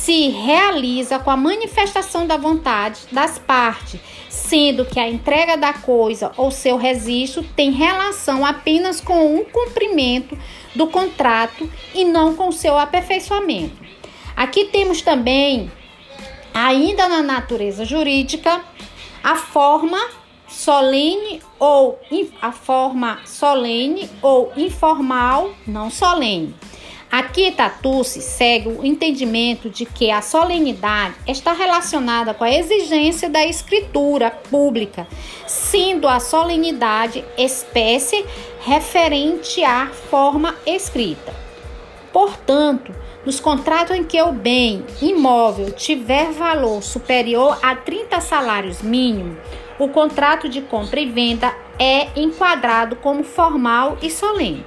se 0.05 0.29
realiza 0.29 1.17
com 1.17 1.31
a 1.31 1.35
manifestação 1.35 2.27
da 2.27 2.37
vontade 2.37 2.99
das 3.11 3.39
partes, 3.39 3.99
sendo 4.29 4.85
que 4.85 4.99
a 4.99 5.09
entrega 5.09 5.57
da 5.57 5.73
coisa 5.73 6.31
ou 6.37 6.51
seu 6.51 6.77
registro 6.77 7.41
tem 7.55 7.71
relação 7.71 8.45
apenas 8.45 9.01
com 9.01 9.35
o 9.35 9.45
cumprimento 9.45 10.37
do 10.75 10.85
contrato 10.85 11.67
e 11.91 12.05
não 12.05 12.35
com 12.35 12.51
seu 12.51 12.77
aperfeiçoamento. 12.77 13.75
Aqui 14.35 14.65
temos 14.65 15.01
também, 15.01 15.71
ainda 16.53 17.09
na 17.09 17.23
natureza 17.23 17.83
jurídica, 17.83 18.61
a 19.23 19.35
forma 19.35 19.97
solene 20.47 21.41
ou 21.57 21.99
a 22.39 22.51
forma 22.51 23.21
solene 23.25 24.07
ou 24.21 24.53
informal, 24.55 25.49
não 25.65 25.89
solene. 25.89 26.53
Aqui 27.17 27.49
Tatucci 27.49 28.21
segue 28.21 28.67
o 28.67 28.85
entendimento 28.85 29.69
de 29.69 29.85
que 29.85 30.11
a 30.11 30.21
solenidade 30.21 31.15
está 31.25 31.53
relacionada 31.53 32.33
com 32.33 32.43
a 32.43 32.51
exigência 32.51 33.29
da 33.29 33.45
escritura 33.45 34.29
pública, 34.29 35.07
sendo 35.47 36.09
a 36.09 36.19
solenidade 36.19 37.23
espécie 37.37 38.25
referente 38.59 39.63
à 39.63 39.87
forma 40.09 40.55
escrita. 40.65 41.33
Portanto, 42.11 42.93
nos 43.25 43.39
contratos 43.39 43.95
em 43.95 44.03
que 44.03 44.21
o 44.21 44.33
bem 44.33 44.85
imóvel 45.01 45.71
tiver 45.71 46.33
valor 46.33 46.83
superior 46.83 47.57
a 47.63 47.77
30 47.77 48.19
salários 48.19 48.81
mínimos, 48.81 49.37
o 49.79 49.87
contrato 49.87 50.49
de 50.49 50.61
compra 50.61 50.99
e 50.99 51.05
venda 51.05 51.55
é 51.79 52.09
enquadrado 52.19 52.97
como 52.97 53.23
formal 53.23 53.97
e 54.01 54.11
solene. 54.11 54.65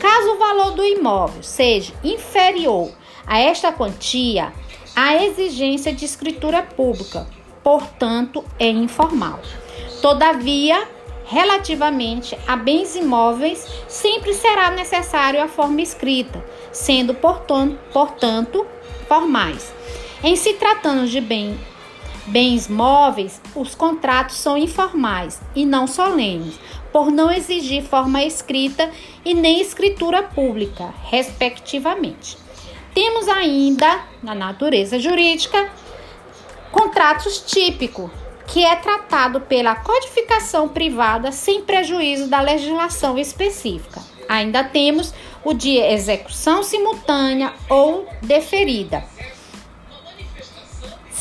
Caso 0.00 0.32
o 0.32 0.38
valor 0.38 0.70
do 0.72 0.82
imóvel 0.82 1.42
seja 1.42 1.92
inferior 2.02 2.90
a 3.26 3.38
esta 3.38 3.70
quantia, 3.70 4.50
a 4.96 5.22
exigência 5.22 5.92
de 5.92 6.06
escritura 6.06 6.62
pública, 6.62 7.26
portanto, 7.62 8.42
é 8.58 8.68
informal. 8.68 9.38
Todavia, 10.00 10.88
relativamente 11.26 12.36
a 12.48 12.56
bens 12.56 12.96
imóveis, 12.96 13.66
sempre 13.86 14.32
será 14.32 14.70
necessário 14.70 15.42
a 15.42 15.46
forma 15.46 15.82
escrita, 15.82 16.42
sendo, 16.72 17.14
portanto, 17.14 18.66
formais. 19.06 19.72
Em 20.24 20.34
se 20.34 20.54
tratando 20.54 21.06
de 21.06 21.20
bem, 21.20 21.60
bens 22.26 22.68
móveis, 22.68 23.40
os 23.54 23.74
contratos 23.74 24.36
são 24.36 24.56
informais 24.56 25.40
e 25.54 25.66
não 25.66 25.86
solenes, 25.86 26.58
por 26.92 27.10
não 27.10 27.30
exigir 27.30 27.82
forma 27.82 28.22
escrita 28.22 28.90
e 29.24 29.34
nem 29.34 29.60
escritura 29.60 30.22
pública, 30.22 30.92
respectivamente. 31.04 32.36
Temos 32.94 33.28
ainda, 33.28 34.00
na 34.22 34.34
natureza 34.34 34.98
jurídica, 34.98 35.70
contratos 36.72 37.40
típicos, 37.40 38.10
que 38.46 38.64
é 38.64 38.74
tratado 38.76 39.40
pela 39.42 39.76
codificação 39.76 40.68
privada 40.68 41.30
sem 41.30 41.62
prejuízo 41.62 42.28
da 42.28 42.40
legislação 42.40 43.16
específica. 43.16 44.00
Ainda 44.28 44.64
temos 44.64 45.14
o 45.44 45.54
de 45.54 45.76
execução 45.76 46.62
simultânea 46.62 47.52
ou 47.68 48.06
deferida 48.22 49.04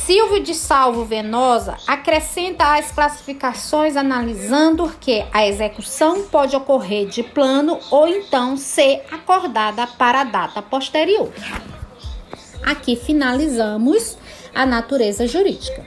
Silvio 0.10 0.42
de 0.42 0.56
Salvo 0.56 1.06
Venosa 1.06 1.78
acrescenta 1.86 2.80
as 2.80 2.92
classificações 2.92 3.96
analisando 3.96 4.92
que 5.00 5.24
a 5.32 5.46
execução 5.46 6.24
pode 6.24 6.56
ocorrer 6.56 7.06
de 7.06 7.22
plano 7.22 7.80
ou 7.92 8.08
então 8.08 8.58
ser 8.58 9.06
acordada 9.12 9.86
para 9.86 10.22
a 10.22 10.24
data 10.24 10.64
posterior. 10.64 11.32
Aqui 12.66 12.96
finalizamos 12.96 14.18
a 14.52 14.66
natureza 14.66 15.28
jurídica. 15.28 15.86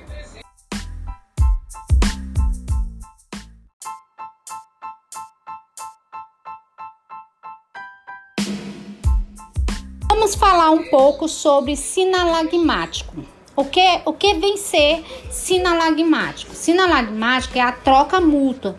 Vamos 10.08 10.36
falar 10.36 10.70
um 10.70 10.88
pouco 10.90 11.28
sobre 11.28 11.74
sinalagmático. 11.74 13.31
O 13.54 13.66
que, 13.66 14.00
o 14.06 14.14
que 14.14 14.34
vem 14.34 14.56
ser 14.56 15.04
sinalagmático? 15.30 16.54
Sinalagmático 16.54 17.58
é 17.58 17.60
a 17.60 17.72
troca 17.72 18.18
mútua. 18.18 18.76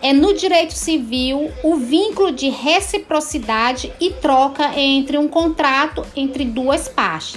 É 0.00 0.12
no 0.12 0.32
direito 0.32 0.74
civil 0.74 1.50
o 1.62 1.76
vínculo 1.76 2.30
de 2.30 2.48
reciprocidade 2.48 3.92
e 4.00 4.10
troca 4.10 4.78
entre 4.78 5.18
um 5.18 5.26
contrato 5.26 6.06
entre 6.14 6.44
duas 6.44 6.88
partes. 6.88 7.36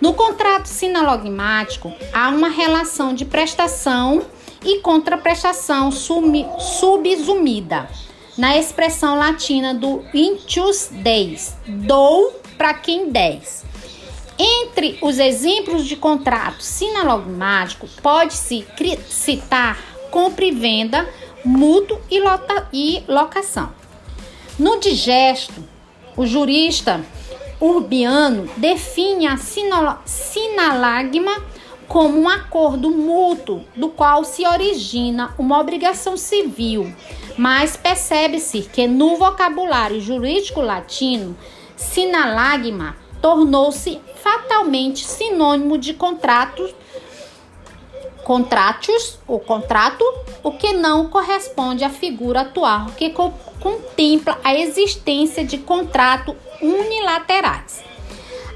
No 0.00 0.12
contrato 0.14 0.66
sinalagmático, 0.66 1.92
há 2.12 2.28
uma 2.28 2.48
relação 2.48 3.14
de 3.14 3.24
prestação 3.24 4.22
e 4.64 4.80
contraprestação 4.80 5.90
subsumida. 5.90 7.88
Na 8.36 8.56
expressão 8.56 9.18
latina 9.18 9.74
do 9.74 10.04
intus 10.14 10.88
deis, 10.92 11.56
dou 11.66 12.40
para 12.56 12.74
quem 12.74 13.10
des. 13.10 13.64
Entre 14.38 14.96
os 15.02 15.18
exemplos 15.18 15.84
de 15.84 15.96
contrato 15.96 16.62
sinalogmático, 16.62 17.88
pode-se 18.00 18.64
citar 19.08 19.76
compra 20.10 20.44
e 20.44 20.52
venda, 20.52 21.08
mútuo 21.44 21.98
e, 22.10 22.20
lota, 22.20 22.68
e 22.72 23.02
locação. 23.08 23.70
No 24.58 24.78
digesto, 24.78 25.62
o 26.16 26.26
jurista 26.26 27.04
urbiano 27.60 28.48
define 28.56 29.26
a 29.26 29.36
sinalagma 29.36 31.42
como 31.86 32.20
um 32.20 32.28
acordo 32.28 32.90
mútuo 32.90 33.64
do 33.74 33.88
qual 33.88 34.22
se 34.22 34.46
origina 34.46 35.34
uma 35.38 35.58
obrigação 35.58 36.16
civil, 36.16 36.92
mas 37.36 37.76
percebe-se 37.76 38.62
que 38.62 38.86
no 38.86 39.16
vocabulário 39.16 40.00
jurídico 40.00 40.60
latino, 40.60 41.36
sinalagma 41.76 42.94
tornou-se 43.22 44.00
fatalmente 44.22 45.04
sinônimo 45.04 45.78
de 45.78 45.94
contratos 45.94 46.74
contratos, 48.28 49.18
o 49.26 49.38
contrato, 49.38 50.04
o 50.42 50.52
que 50.52 50.74
não 50.74 51.08
corresponde 51.08 51.82
à 51.82 51.88
figura 51.88 52.42
atual 52.42 52.88
que 52.94 53.08
co 53.08 53.32
contempla 53.58 54.38
a 54.44 54.54
existência 54.54 55.42
de 55.42 55.56
contrato 55.56 56.36
unilaterais. 56.60 57.82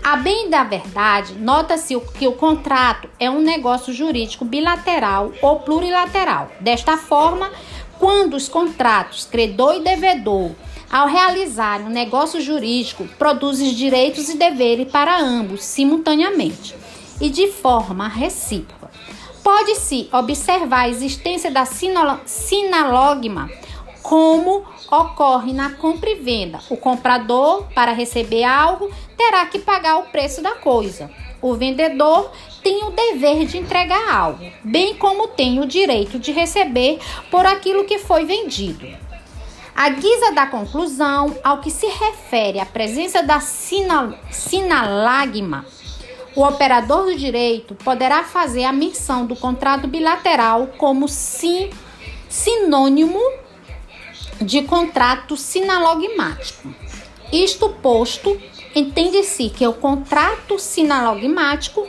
A 0.05 0.16
bem 0.16 0.51
da 0.51 0.62
verdade, 0.62 1.33
nota-se 1.35 1.98
que 2.18 2.29
o 2.29 2.33
contrato 2.33 3.09
é 3.18 3.31
um 3.31 3.40
negócio 3.40 3.94
jurídico 3.94 4.44
bilateral 4.44 5.33
ou 5.40 5.61
plurilateral. 5.61 6.51
Desta 6.61 6.98
forma, 6.98 7.51
quando 7.98 8.35
os 8.35 8.51
contratos 8.51 9.25
credor 9.25 9.77
e 9.77 9.81
devedor 9.81 10.51
ao 10.93 11.09
realizar 11.09 11.81
um 11.81 11.89
negócio 11.89 12.39
jurídico, 12.39 13.09
produz 13.19 13.59
direitos 13.75 14.29
e 14.29 14.37
deveres 14.37 14.93
para 14.93 15.19
ambos 15.19 15.65
simultaneamente 15.65 16.77
e 17.19 17.31
de 17.31 17.51
forma 17.51 18.07
recíproca. 18.07 18.91
Pode-se 19.43 20.11
observar 20.13 20.83
a 20.83 20.89
existência 20.91 21.51
da 21.51 21.65
sinalogma 21.65 23.51
como 24.03 24.65
ocorre 24.91 25.55
na 25.55 25.71
compra 25.71 26.11
e 26.11 26.17
venda. 26.17 26.61
O 26.69 26.77
comprador, 26.77 27.65
para 27.75 27.93
receber 27.93 28.45
algo, 28.45 28.91
terá 29.17 29.47
que 29.47 29.59
pagar 29.59 29.97
o 29.97 30.11
preço 30.11 30.43
da 30.43 30.57
coisa. 30.57 31.11
O 31.41 31.55
vendedor 31.55 32.31
tem 32.63 32.85
o 32.85 32.91
dever 32.91 33.47
de 33.47 33.57
entregar 33.57 34.15
algo, 34.15 34.45
bem 34.63 34.95
como 34.95 35.27
tem 35.27 35.59
o 35.59 35.67
direito 35.67 36.19
de 36.19 36.31
receber 36.33 37.01
por 37.31 37.47
aquilo 37.47 37.85
que 37.85 37.99
foi 37.99 38.25
vendido. 38.25 38.87
A 39.75 39.89
guisa 39.89 40.33
da 40.33 40.47
conclusão, 40.47 41.37
ao 41.43 41.61
que 41.61 41.71
se 41.71 41.87
refere 41.87 42.61
à 42.61 42.67
presença 42.67 43.23
da 43.23 43.41
sinal, 43.41 44.15
sinalagma, 44.31 45.65
o 46.35 46.43
operador 46.43 47.07
do 47.07 47.17
direito 47.17 47.75
poderá 47.75 48.23
fazer 48.25 48.65
a 48.65 48.73
menção 48.73 49.27
do 49.27 49.37
contrato 49.37 49.87
bilateral 49.87 50.69
como 50.79 51.09
sim, 51.09 51.71
sinônimo 52.29 53.21
de 54.41 54.63
contrato 54.63 55.37
sinalogmático. 55.37 56.75
Isto 57.33 57.71
posto, 57.71 58.41
entende-se 58.75 59.51
que 59.51 59.67
o 59.67 59.73
contrato 59.73 60.59
sinalogmático, 60.59 61.87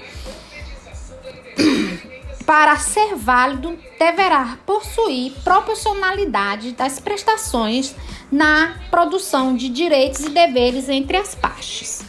para 2.46 2.78
ser 2.78 3.16
válido, 3.16 3.78
deverá 3.98 4.58
possuir 4.66 5.34
proporcionalidade 5.44 6.74
das 6.74 7.00
prestações 7.00 7.96
na 8.32 8.76
produção 8.90 9.56
de 9.56 9.70
direitos 9.70 10.22
e 10.22 10.30
deveres 10.30 10.90
entre 10.90 11.18
as 11.18 11.36
partes. 11.36 12.04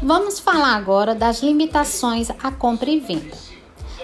Vamos 0.00 0.38
falar 0.38 0.76
agora 0.76 1.14
das 1.14 1.42
limitações 1.42 2.30
à 2.30 2.50
compra 2.50 2.88
e 2.88 3.00
venda. 3.00 3.47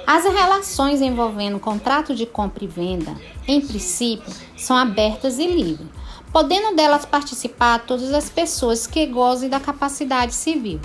As 0.06 0.24
relações 0.24 1.00
envolvendo 1.00 1.58
contrato 1.58 2.14
de 2.14 2.26
compra 2.26 2.62
e 2.62 2.66
venda, 2.68 3.16
em 3.48 3.58
princípio, 3.60 4.30
são 4.54 4.76
abertas 4.76 5.38
e 5.38 5.46
livres, 5.46 5.88
podendo 6.30 6.76
delas 6.76 7.06
participar 7.06 7.86
todas 7.86 8.12
as 8.12 8.28
pessoas 8.28 8.86
que 8.86 9.06
gozem 9.06 9.48
da 9.48 9.58
capacidade 9.58 10.34
civil. 10.34 10.78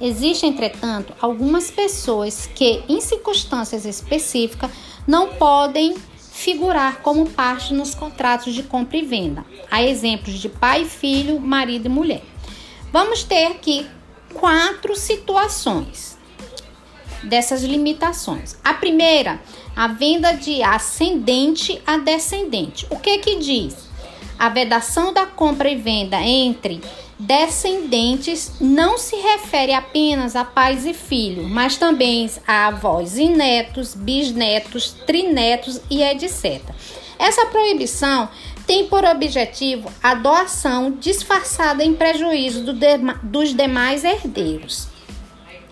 Existem, 0.00 0.48
entretanto, 0.48 1.12
algumas 1.20 1.70
pessoas 1.70 2.46
que, 2.54 2.82
em 2.88 3.02
circunstâncias 3.02 3.84
específicas, 3.84 4.70
não 5.06 5.34
podem 5.34 5.94
figurar 6.32 7.02
como 7.02 7.28
parte 7.28 7.74
nos 7.74 7.94
contratos 7.94 8.54
de 8.54 8.62
compra 8.62 8.96
e 8.96 9.02
venda. 9.02 9.44
Há 9.70 9.82
exemplos 9.82 10.38
de 10.38 10.48
pai, 10.48 10.86
filho, 10.86 11.38
marido 11.38 11.86
e 11.86 11.90
mulher. 11.90 12.22
Vamos 12.90 13.22
ter 13.22 13.46
aqui 13.46 13.86
quatro 14.32 14.96
situações 14.96 16.13
dessas 17.24 17.62
limitações. 17.62 18.56
A 18.62 18.74
primeira, 18.74 19.40
a 19.74 19.88
venda 19.88 20.32
de 20.32 20.62
ascendente 20.62 21.80
a 21.86 21.96
descendente. 21.96 22.86
O 22.90 22.98
que 22.98 23.18
que 23.18 23.36
diz? 23.36 23.76
A 24.38 24.48
vedação 24.48 25.12
da 25.12 25.26
compra 25.26 25.70
e 25.70 25.76
venda 25.76 26.20
entre 26.20 26.80
descendentes 27.18 28.52
não 28.60 28.98
se 28.98 29.16
refere 29.16 29.72
apenas 29.72 30.34
a 30.34 30.44
pais 30.44 30.84
e 30.84 30.92
filhos, 30.92 31.48
mas 31.48 31.76
também 31.76 32.28
a 32.46 32.66
avós 32.66 33.16
e 33.16 33.28
netos, 33.28 33.94
bisnetos, 33.94 34.90
trinetos 35.06 35.80
e 35.90 36.02
etc. 36.02 36.60
Essa 37.18 37.46
proibição 37.46 38.28
tem 38.66 38.86
por 38.86 39.04
objetivo 39.04 39.90
a 40.02 40.14
doação 40.14 40.90
disfarçada 40.90 41.84
em 41.84 41.94
prejuízo 41.94 42.64
do 42.64 42.74
dos 43.22 43.54
demais 43.54 44.04
herdeiros. 44.04 44.88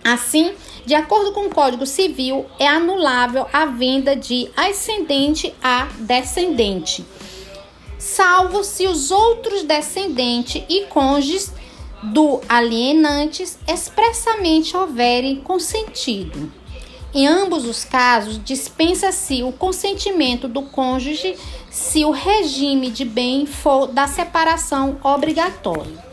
Assim, 0.03 0.53
de 0.85 0.95
acordo 0.95 1.31
com 1.31 1.45
o 1.45 1.49
Código 1.49 1.85
Civil, 1.85 2.45
é 2.59 2.67
anulável 2.67 3.47
a 3.53 3.65
venda 3.65 4.15
de 4.15 4.49
ascendente 4.55 5.53
a 5.63 5.87
descendente, 5.99 7.05
salvo 7.97 8.63
se 8.63 8.85
os 8.85 9.11
outros 9.11 9.63
descendentes 9.63 10.63
e 10.67 10.85
cônjuges 10.85 11.53
do 12.03 12.41
alienantes 12.49 13.57
expressamente 13.65 14.75
houverem 14.75 15.37
consentido. 15.37 16.51
Em 17.13 17.27
ambos 17.27 17.65
os 17.65 17.85
casos, 17.85 18.43
dispensa-se 18.43 19.43
o 19.43 19.51
consentimento 19.51 20.47
do 20.47 20.63
cônjuge 20.63 21.37
se 21.69 22.03
o 22.03 22.11
regime 22.11 22.89
de 22.89 23.05
bem 23.05 23.45
for 23.45 23.87
da 23.87 24.07
separação 24.07 24.97
obrigatória. 25.03 26.12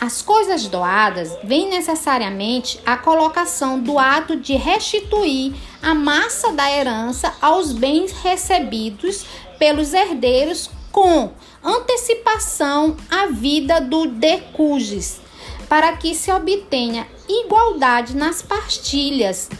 As 0.00 0.22
coisas 0.22 0.66
doadas 0.66 1.36
vêm 1.44 1.68
necessariamente 1.68 2.80
a 2.86 2.96
colocação 2.96 3.78
do 3.78 3.98
ato 3.98 4.34
de 4.34 4.54
restituir 4.54 5.52
a 5.82 5.92
massa 5.94 6.52
da 6.52 6.70
herança 6.70 7.34
aos 7.38 7.72
bens 7.72 8.10
recebidos 8.12 9.26
pelos 9.58 9.92
herdeiros 9.92 10.70
com 10.90 11.32
antecipação 11.62 12.96
à 13.10 13.26
vida 13.26 13.78
do 13.78 14.06
decujis, 14.06 15.20
para 15.68 15.94
que 15.94 16.14
se 16.14 16.32
obtenha 16.32 17.06
igualdade 17.28 18.16
nas 18.16 18.40
partilhas 18.40 19.50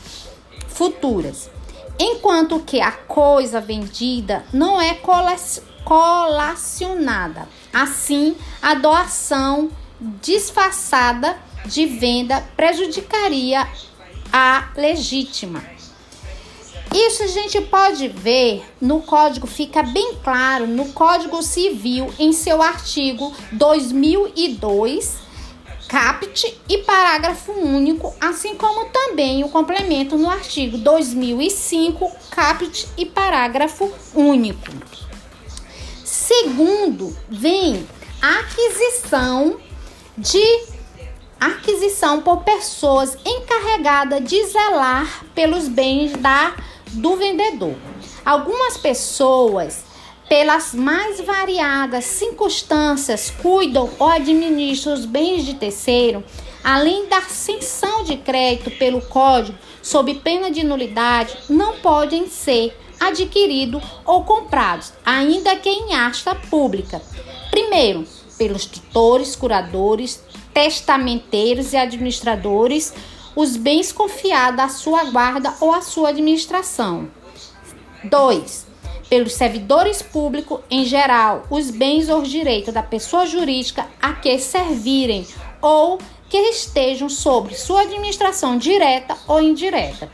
futuras, 0.68 1.50
enquanto 1.98 2.60
que 2.60 2.80
a 2.80 2.92
coisa 2.92 3.60
vendida 3.60 4.42
não 4.54 4.80
é 4.80 4.98
colacionada. 5.84 7.46
Assim, 7.72 8.34
a 8.62 8.72
doação 8.74 9.70
disfarçada 10.00 11.36
de 11.66 11.86
venda 11.86 12.40
prejudicaria 12.56 13.66
a 14.32 14.70
legítima. 14.76 15.62
Isso 16.92 17.22
a 17.22 17.26
gente 17.28 17.60
pode 17.60 18.08
ver 18.08 18.64
no 18.80 19.00
código, 19.00 19.46
fica 19.46 19.80
bem 19.82 20.16
claro 20.24 20.66
no 20.66 20.92
Código 20.92 21.40
Civil, 21.40 22.12
em 22.18 22.32
seu 22.32 22.60
artigo 22.60 23.32
2002, 23.52 25.18
caput 25.86 26.60
e 26.68 26.78
parágrafo 26.78 27.52
único, 27.52 28.12
assim 28.20 28.56
como 28.56 28.86
também 28.86 29.44
o 29.44 29.48
complemento 29.48 30.18
no 30.18 30.28
artigo 30.28 30.78
2005, 30.78 32.10
caput 32.30 32.88
e 32.96 33.06
parágrafo 33.06 33.92
único. 34.12 34.66
Segundo, 36.04 37.16
vem 37.28 37.86
a 38.20 38.40
aquisição 38.40 39.60
de 40.20 40.60
aquisição 41.40 42.20
por 42.20 42.42
pessoas 42.42 43.16
encarregadas 43.24 44.22
de 44.22 44.44
zelar 44.44 45.24
pelos 45.34 45.66
bens 45.66 46.12
da 46.12 46.54
do 46.92 47.16
vendedor. 47.16 47.74
Algumas 48.24 48.76
pessoas 48.76 49.84
pelas 50.28 50.74
mais 50.74 51.20
variadas 51.20 52.04
circunstâncias, 52.04 53.30
cuidam 53.42 53.90
ou 53.98 54.08
administram 54.08 54.92
os 54.92 55.04
bens 55.04 55.44
de 55.44 55.54
terceiro, 55.54 56.22
além 56.62 57.08
da 57.08 57.18
ascensão 57.18 58.04
de 58.04 58.16
crédito 58.18 58.70
pelo 58.72 59.00
código, 59.00 59.58
sob 59.82 60.14
pena 60.16 60.50
de 60.50 60.62
nulidade, 60.62 61.36
não 61.48 61.78
podem 61.78 62.28
ser 62.28 62.78
adquiridos 63.00 63.82
ou 64.04 64.22
comprados, 64.22 64.92
ainda 65.04 65.56
que 65.56 65.70
em 65.70 65.94
asta 65.94 66.34
pública. 66.34 67.00
Primeiro, 67.50 68.06
pelos 68.40 68.64
tutores, 68.64 69.36
curadores, 69.36 70.24
testamenteiros 70.54 71.74
e 71.74 71.76
administradores, 71.76 72.94
os 73.36 73.54
bens 73.54 73.92
confiados 73.92 74.60
à 74.60 74.68
sua 74.70 75.04
guarda 75.04 75.52
ou 75.60 75.74
à 75.74 75.82
sua 75.82 76.08
administração. 76.08 77.10
2 78.02 78.70
pelos 79.10 79.34
servidores 79.34 80.00
públicos 80.00 80.60
em 80.70 80.86
geral 80.86 81.44
os 81.50 81.70
bens 81.70 82.08
ou 82.08 82.22
direitos 82.22 82.72
da 82.72 82.82
pessoa 82.82 83.26
jurídica 83.26 83.86
a 84.00 84.14
que 84.14 84.38
servirem 84.38 85.26
ou 85.60 85.98
que 86.30 86.38
estejam 86.38 87.10
sobre 87.10 87.54
sua 87.54 87.82
administração 87.82 88.56
direta 88.56 89.18
ou 89.26 89.42
indireta. 89.42 90.08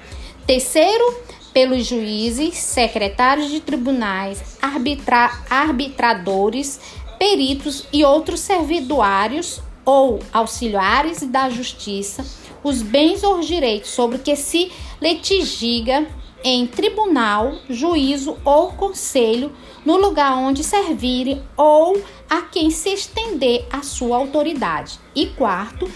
Terceiro, 0.46 1.14
pelos 1.52 1.86
juízes, 1.86 2.56
secretários 2.56 3.50
de 3.50 3.60
tribunais, 3.60 4.58
arbitra 4.60 5.30
arbitradores, 5.48 6.80
peritos 7.18 7.84
e 7.92 8.04
outros 8.04 8.40
serviduários 8.40 9.60
ou 9.84 10.18
auxiliares 10.32 11.22
da 11.22 11.48
justiça, 11.48 12.24
os 12.62 12.82
bens 12.82 13.22
ou 13.22 13.40
direitos 13.40 13.90
sobre 13.90 14.18
que 14.18 14.34
se 14.34 14.72
litigiga 15.00 16.06
em 16.42 16.66
tribunal, 16.66 17.54
juízo 17.68 18.36
ou 18.44 18.72
conselho, 18.72 19.52
no 19.84 19.96
lugar 19.96 20.36
onde 20.36 20.62
servirem 20.62 21.42
ou 21.56 22.00
a 22.28 22.42
quem 22.42 22.70
se 22.70 22.90
estender 22.90 23.66
a 23.70 23.82
sua 23.82 24.16
autoridade. 24.16 24.98
E 25.14 25.26
quarto, 25.26 25.90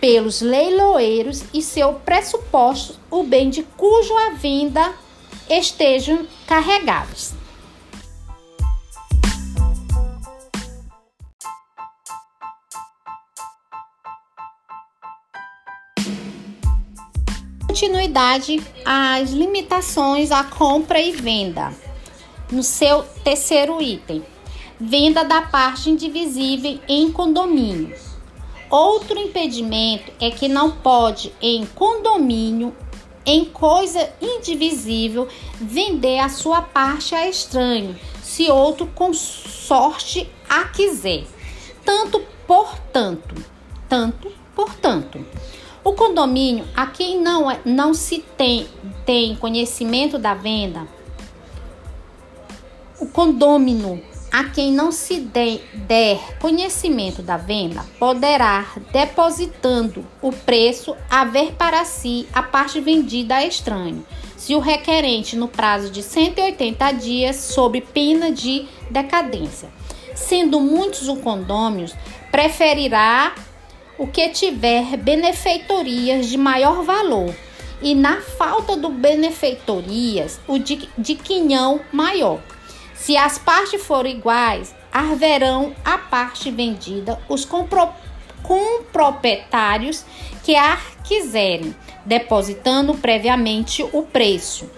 pelos 0.00 0.40
leiloeiros 0.40 1.44
e 1.52 1.62
seu 1.62 1.94
pressuposto, 1.94 2.98
o 3.10 3.22
bem 3.22 3.50
de 3.50 3.62
cujo 3.62 4.14
a 4.16 4.30
venda 4.30 4.92
estejam 5.48 6.26
carregados. 6.46 7.39
Continuidade 17.80 18.62
às 18.84 19.30
limitações 19.30 20.30
à 20.30 20.44
compra 20.44 21.00
e 21.00 21.12
venda. 21.12 21.72
No 22.52 22.62
seu 22.62 23.02
terceiro 23.24 23.80
item, 23.80 24.22
venda 24.78 25.24
da 25.24 25.40
parte 25.40 25.88
indivisível 25.88 26.78
em 26.86 27.10
condomínio. 27.10 27.96
Outro 28.68 29.18
impedimento 29.18 30.12
é 30.20 30.30
que 30.30 30.46
não 30.46 30.72
pode, 30.72 31.32
em 31.40 31.64
condomínio, 31.64 32.76
em 33.24 33.46
coisa 33.46 34.12
indivisível, 34.20 35.26
vender 35.58 36.18
a 36.18 36.28
sua 36.28 36.60
parte 36.60 37.14
a 37.14 37.30
estranho, 37.30 37.98
se 38.22 38.50
outro 38.50 38.88
consorte 38.88 40.30
a 40.46 40.64
quiser. 40.64 41.24
Tanto 41.82 42.20
portanto, 42.46 43.34
tanto 43.88 44.30
portanto. 44.54 45.24
O 45.82 45.92
condomínio, 45.94 46.66
a 46.76 46.86
quem 46.86 47.20
não, 47.20 47.50
é, 47.50 47.58
não 47.64 47.94
se 47.94 48.18
tem, 48.36 48.68
tem 49.06 49.34
conhecimento 49.36 50.18
da 50.18 50.34
venda, 50.34 50.86
o 53.00 53.06
condômino 53.06 54.02
a 54.30 54.44
quem 54.44 54.72
não 54.72 54.92
se 54.92 55.20
der, 55.20 55.60
der 55.74 56.38
conhecimento 56.38 57.20
da 57.20 57.36
venda 57.36 57.84
poderá, 57.98 58.66
depositando 58.92 60.06
o 60.22 60.30
preço, 60.30 60.94
haver 61.10 61.54
para 61.54 61.84
si 61.84 62.28
a 62.32 62.42
parte 62.42 62.80
vendida 62.80 63.36
a 63.36 63.46
estranho, 63.46 64.06
se 64.36 64.54
o 64.54 64.60
requerente 64.60 65.34
no 65.34 65.48
prazo 65.48 65.90
de 65.90 66.02
180 66.02 66.92
dias, 66.92 67.36
sob 67.36 67.80
pena 67.80 68.30
de 68.30 68.66
decadência. 68.90 69.68
Sendo 70.14 70.60
muitos 70.60 71.08
os 71.08 71.18
condôminos, 71.20 71.94
preferirá 72.30 73.34
o 74.00 74.06
que 74.06 74.30
tiver 74.30 74.96
benefeitorias 74.96 76.26
de 76.30 76.38
maior 76.38 76.82
valor, 76.82 77.34
e 77.82 77.94
na 77.94 78.22
falta 78.22 78.74
do 78.74 78.88
benefeitorias, 78.88 80.40
o 80.48 80.58
de, 80.58 80.88
de 80.96 81.14
quinhão 81.14 81.82
maior. 81.92 82.40
Se 82.94 83.14
as 83.14 83.36
partes 83.36 83.82
forem 83.84 84.16
iguais, 84.16 84.74
haverão 84.90 85.74
a 85.84 85.98
parte 85.98 86.50
vendida 86.50 87.20
os 87.28 87.46
comproprietários 88.42 90.02
que 90.42 90.56
a 90.56 90.78
quiserem, 91.04 91.76
depositando 92.06 92.94
previamente 92.94 93.82
o 93.92 94.02
preço. 94.02 94.70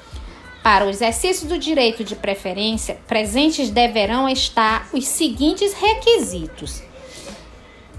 Para 0.64 0.84
o 0.84 0.90
exercício 0.90 1.46
do 1.46 1.56
direito 1.56 2.02
de 2.02 2.16
preferência, 2.16 2.98
presentes 3.06 3.70
deverão 3.70 4.28
estar 4.28 4.88
os 4.92 5.06
seguintes 5.06 5.74
requisitos: 5.74 6.82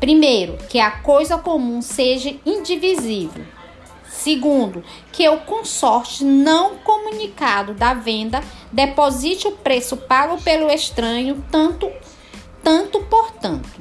primeiro, 0.03 0.57
que 0.67 0.81
a 0.81 0.91
coisa 0.91 1.37
comum 1.37 1.81
seja 1.81 2.35
indivisível. 2.45 3.45
Segundo, 4.05 4.83
que 5.13 5.29
o 5.29 5.37
consórcio 5.37 6.27
não 6.27 6.75
comunicado 6.79 7.73
da 7.73 7.93
venda 7.93 8.43
deposite 8.69 9.47
o 9.47 9.53
preço 9.53 9.95
pago 9.95 10.41
pelo 10.41 10.69
estranho, 10.69 11.41
tanto, 11.49 11.89
tanto 12.61 12.99
portanto. 13.03 13.79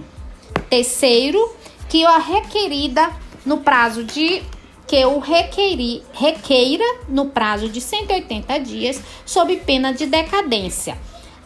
Terceiro, 0.71 1.57
que 1.89 2.05
a 2.05 2.19
requerida 2.19 3.11
no 3.45 3.59
prazo 3.59 4.05
de 4.05 4.45
que 4.87 5.05
o 5.05 5.19
requerir, 5.19 6.03
requeira 6.13 6.85
no 7.09 7.31
prazo 7.31 7.69
de 7.69 7.81
180 7.81 8.61
dias, 8.61 9.03
sob 9.27 9.57
pena 9.57 9.93
de 9.93 10.07
decadência 10.07 10.97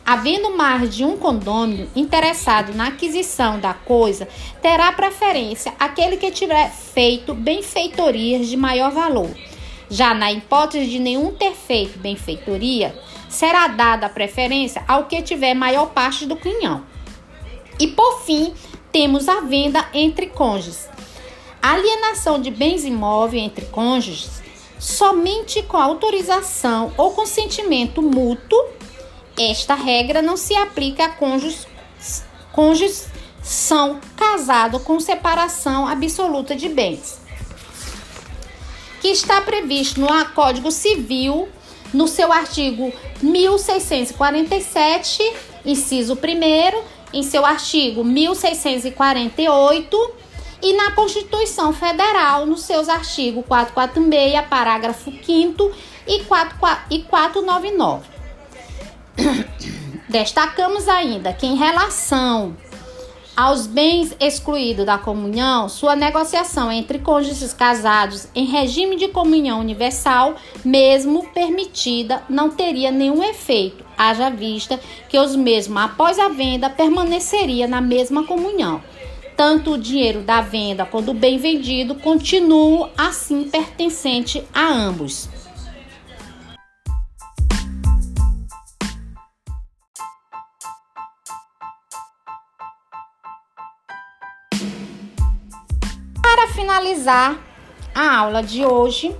Havendo 0.07 0.57
mais 0.57 0.95
de 0.95 1.05
um 1.05 1.17
condômino 1.17 1.89
interessado 1.97 2.73
na 2.73 2.87
aquisição 2.87 3.59
da 3.59 3.75
coisa, 3.75 4.29
terá 4.63 4.93
preferência 4.93 5.75
aquele 5.81 6.17
que 6.17 6.31
tiver 6.31 6.71
feito 6.71 7.35
benfeitorias 7.35 8.47
de 8.47 8.57
maior 8.57 8.93
valor. 8.93 9.29
Já 9.91 10.15
na 10.15 10.31
hipótese 10.31 10.89
de 10.89 11.01
nenhum 11.01 11.33
ter 11.33 11.55
feito 11.55 11.99
benfeitoria, 11.99 12.97
será 13.29 13.67
dada 13.67 14.09
preferência 14.09 14.85
ao 14.87 15.07
que 15.07 15.21
tiver 15.23 15.55
maior 15.55 15.87
parte 15.87 16.25
do 16.25 16.37
quinhão. 16.37 16.85
E 17.81 17.89
por 17.89 18.21
fim, 18.21 18.55
temos 18.93 19.29
a 19.29 19.41
venda 19.41 19.89
entre 19.93 20.29
cônjuges. 20.29 20.89
A 21.61 21.73
alienação 21.73 22.41
de 22.41 22.53
bens 22.53 22.85
imóveis 22.85 23.43
entre 23.43 23.67
cônjuges 23.67 24.41
somente 24.79 25.63
com 25.63 25.79
autorização 25.79 26.93
ou 26.97 27.11
consentimento 27.11 28.01
mútuo 28.01 28.76
esta 29.39 29.75
regra 29.75 30.23
não 30.23 30.37
se 30.37 30.57
aplica 30.57 31.05
a 31.05 31.11
cônjuges, 31.11 31.69
cônjuges 32.53 33.07
são 33.43 34.01
casados 34.17 34.83
com 34.83 34.99
separação 34.99 35.87
absoluta 35.87 36.57
de 36.57 36.69
bens, 36.69 37.21
que 39.01 39.07
está 39.09 39.41
previsto 39.41 40.01
no 40.01 40.09
Código 40.35 40.73
Civil, 40.73 41.49
no 41.93 42.09
seu 42.09 42.33
artigo 42.33 42.93
1647, 43.23 45.23
inciso 45.65 46.15
1, 46.15 46.19
em 47.13 47.23
seu 47.23 47.47
artigo 47.47 48.03
1648 48.03 50.11
e 50.63 50.73
na 50.73 50.91
Constituição 50.93 51.73
Federal, 51.73 52.47
nos 52.47 52.63
seus 52.63 52.89
artigos 52.89 53.45
446, 53.47 54.49
parágrafo 54.49 55.13
5 55.25 55.71
e 56.09 56.25
499. 56.25 58.16
Destacamos 60.09 60.89
ainda 60.89 61.33
que, 61.33 61.47
em 61.47 61.57
relação 61.57 62.57
aos 63.37 63.67
bens 63.67 64.17
excluídos 64.19 64.87
da 64.87 64.97
comunhão, 64.97 65.69
sua 65.69 65.95
negociação 65.95 66.73
entre 66.73 66.99
cônjuges 66.99 67.53
casados 67.53 68.29
em 68.35 68.47
regime 68.47 68.97
de 68.97 69.09
comunhão 69.09 69.61
universal, 69.61 70.37
mesmo 70.65 71.29
permitida, 71.35 72.23
não 72.31 72.49
teria 72.49 72.91
nenhum 72.91 73.23
efeito, 73.23 73.85
haja 73.99 74.31
vista 74.31 74.81
que 75.09 75.19
os 75.19 75.37
mesmos, 75.37 75.83
após 75.83 76.19
a 76.19 76.29
venda, 76.29 76.71
permaneceria 76.71 77.69
na 77.69 77.83
mesma 77.83 78.25
comunhão. 78.25 78.81
Tanto 79.37 79.73
o 79.73 79.79
dinheiro 79.79 80.23
da 80.23 80.41
venda 80.41 80.87
quanto 80.87 81.11
o 81.11 81.15
bem 81.15 81.37
vendido 81.37 81.95
continuam 81.97 82.89
assim 82.97 83.45
pertencente 83.45 84.43
a 84.55 84.67
ambos. 84.67 85.29
Finalizar 96.57 97.39
a 97.95 98.17
aula 98.17 98.43
de 98.43 98.65
hoje 98.65 99.15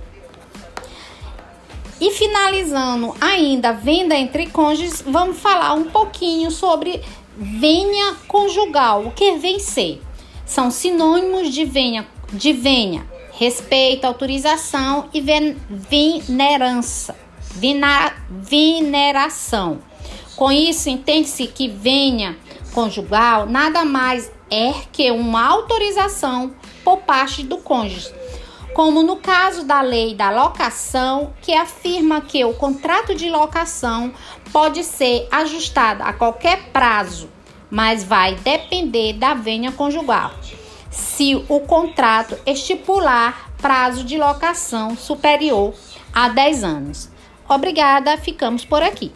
e 2.01 2.11
finalizando 2.11 3.15
ainda 3.21 3.71
venda 3.71 4.15
entre 4.15 4.47
cônjuges, 4.47 5.03
vamos 5.05 5.39
falar 5.39 5.73
um 5.73 5.85
pouquinho 5.85 6.49
sobre 6.49 7.01
venha 7.37 8.15
conjugal. 8.27 9.05
O 9.05 9.11
que 9.11 9.37
vem 9.37 9.59
ser? 9.59 10.01
São 10.45 10.71
sinônimos 10.71 11.53
de 11.53 11.63
venha, 11.63 12.07
de 12.33 12.53
venha, 12.53 13.05
respeito, 13.33 14.05
autorização 14.05 15.07
e 15.13 15.21
venerança, 15.21 17.15
veneração. 18.29 19.79
Com 20.35 20.51
isso, 20.51 20.89
entende-se 20.89 21.45
que 21.47 21.67
venha 21.67 22.35
conjugal 22.73 23.45
nada 23.45 23.85
mais 23.85 24.31
é 24.49 24.73
que 24.91 25.11
uma 25.11 25.45
autorização 25.45 26.53
por 26.87 26.99
parte 26.99 27.43
do 27.43 27.57
cônjuge, 27.57 28.13
como 28.73 29.03
no 29.03 29.17
caso 29.17 29.65
da 29.65 29.81
lei 29.81 30.15
da 30.15 30.29
locação, 30.29 31.33
que 31.41 31.53
afirma 31.53 32.21
que 32.21 32.45
o 32.45 32.53
contrato 32.53 33.13
de 33.13 33.29
locação 33.29 34.13
pode 34.53 34.85
ser 34.85 35.27
ajustado 35.29 36.01
a 36.01 36.13
qualquer 36.13 36.69
prazo, 36.71 37.29
mas 37.69 38.05
vai 38.05 38.35
depender 38.35 39.11
da 39.11 39.33
venha 39.33 39.69
conjugal. 39.69 40.31
Se 40.89 41.35
o 41.49 41.59
contrato 41.59 42.39
estipular 42.45 43.51
prazo 43.57 44.05
de 44.05 44.17
locação 44.17 44.95
superior 44.95 45.73
a 46.13 46.29
10 46.29 46.63
anos. 46.63 47.09
Obrigada, 47.49 48.17
ficamos 48.17 48.63
por 48.63 48.81
aqui. 48.81 49.11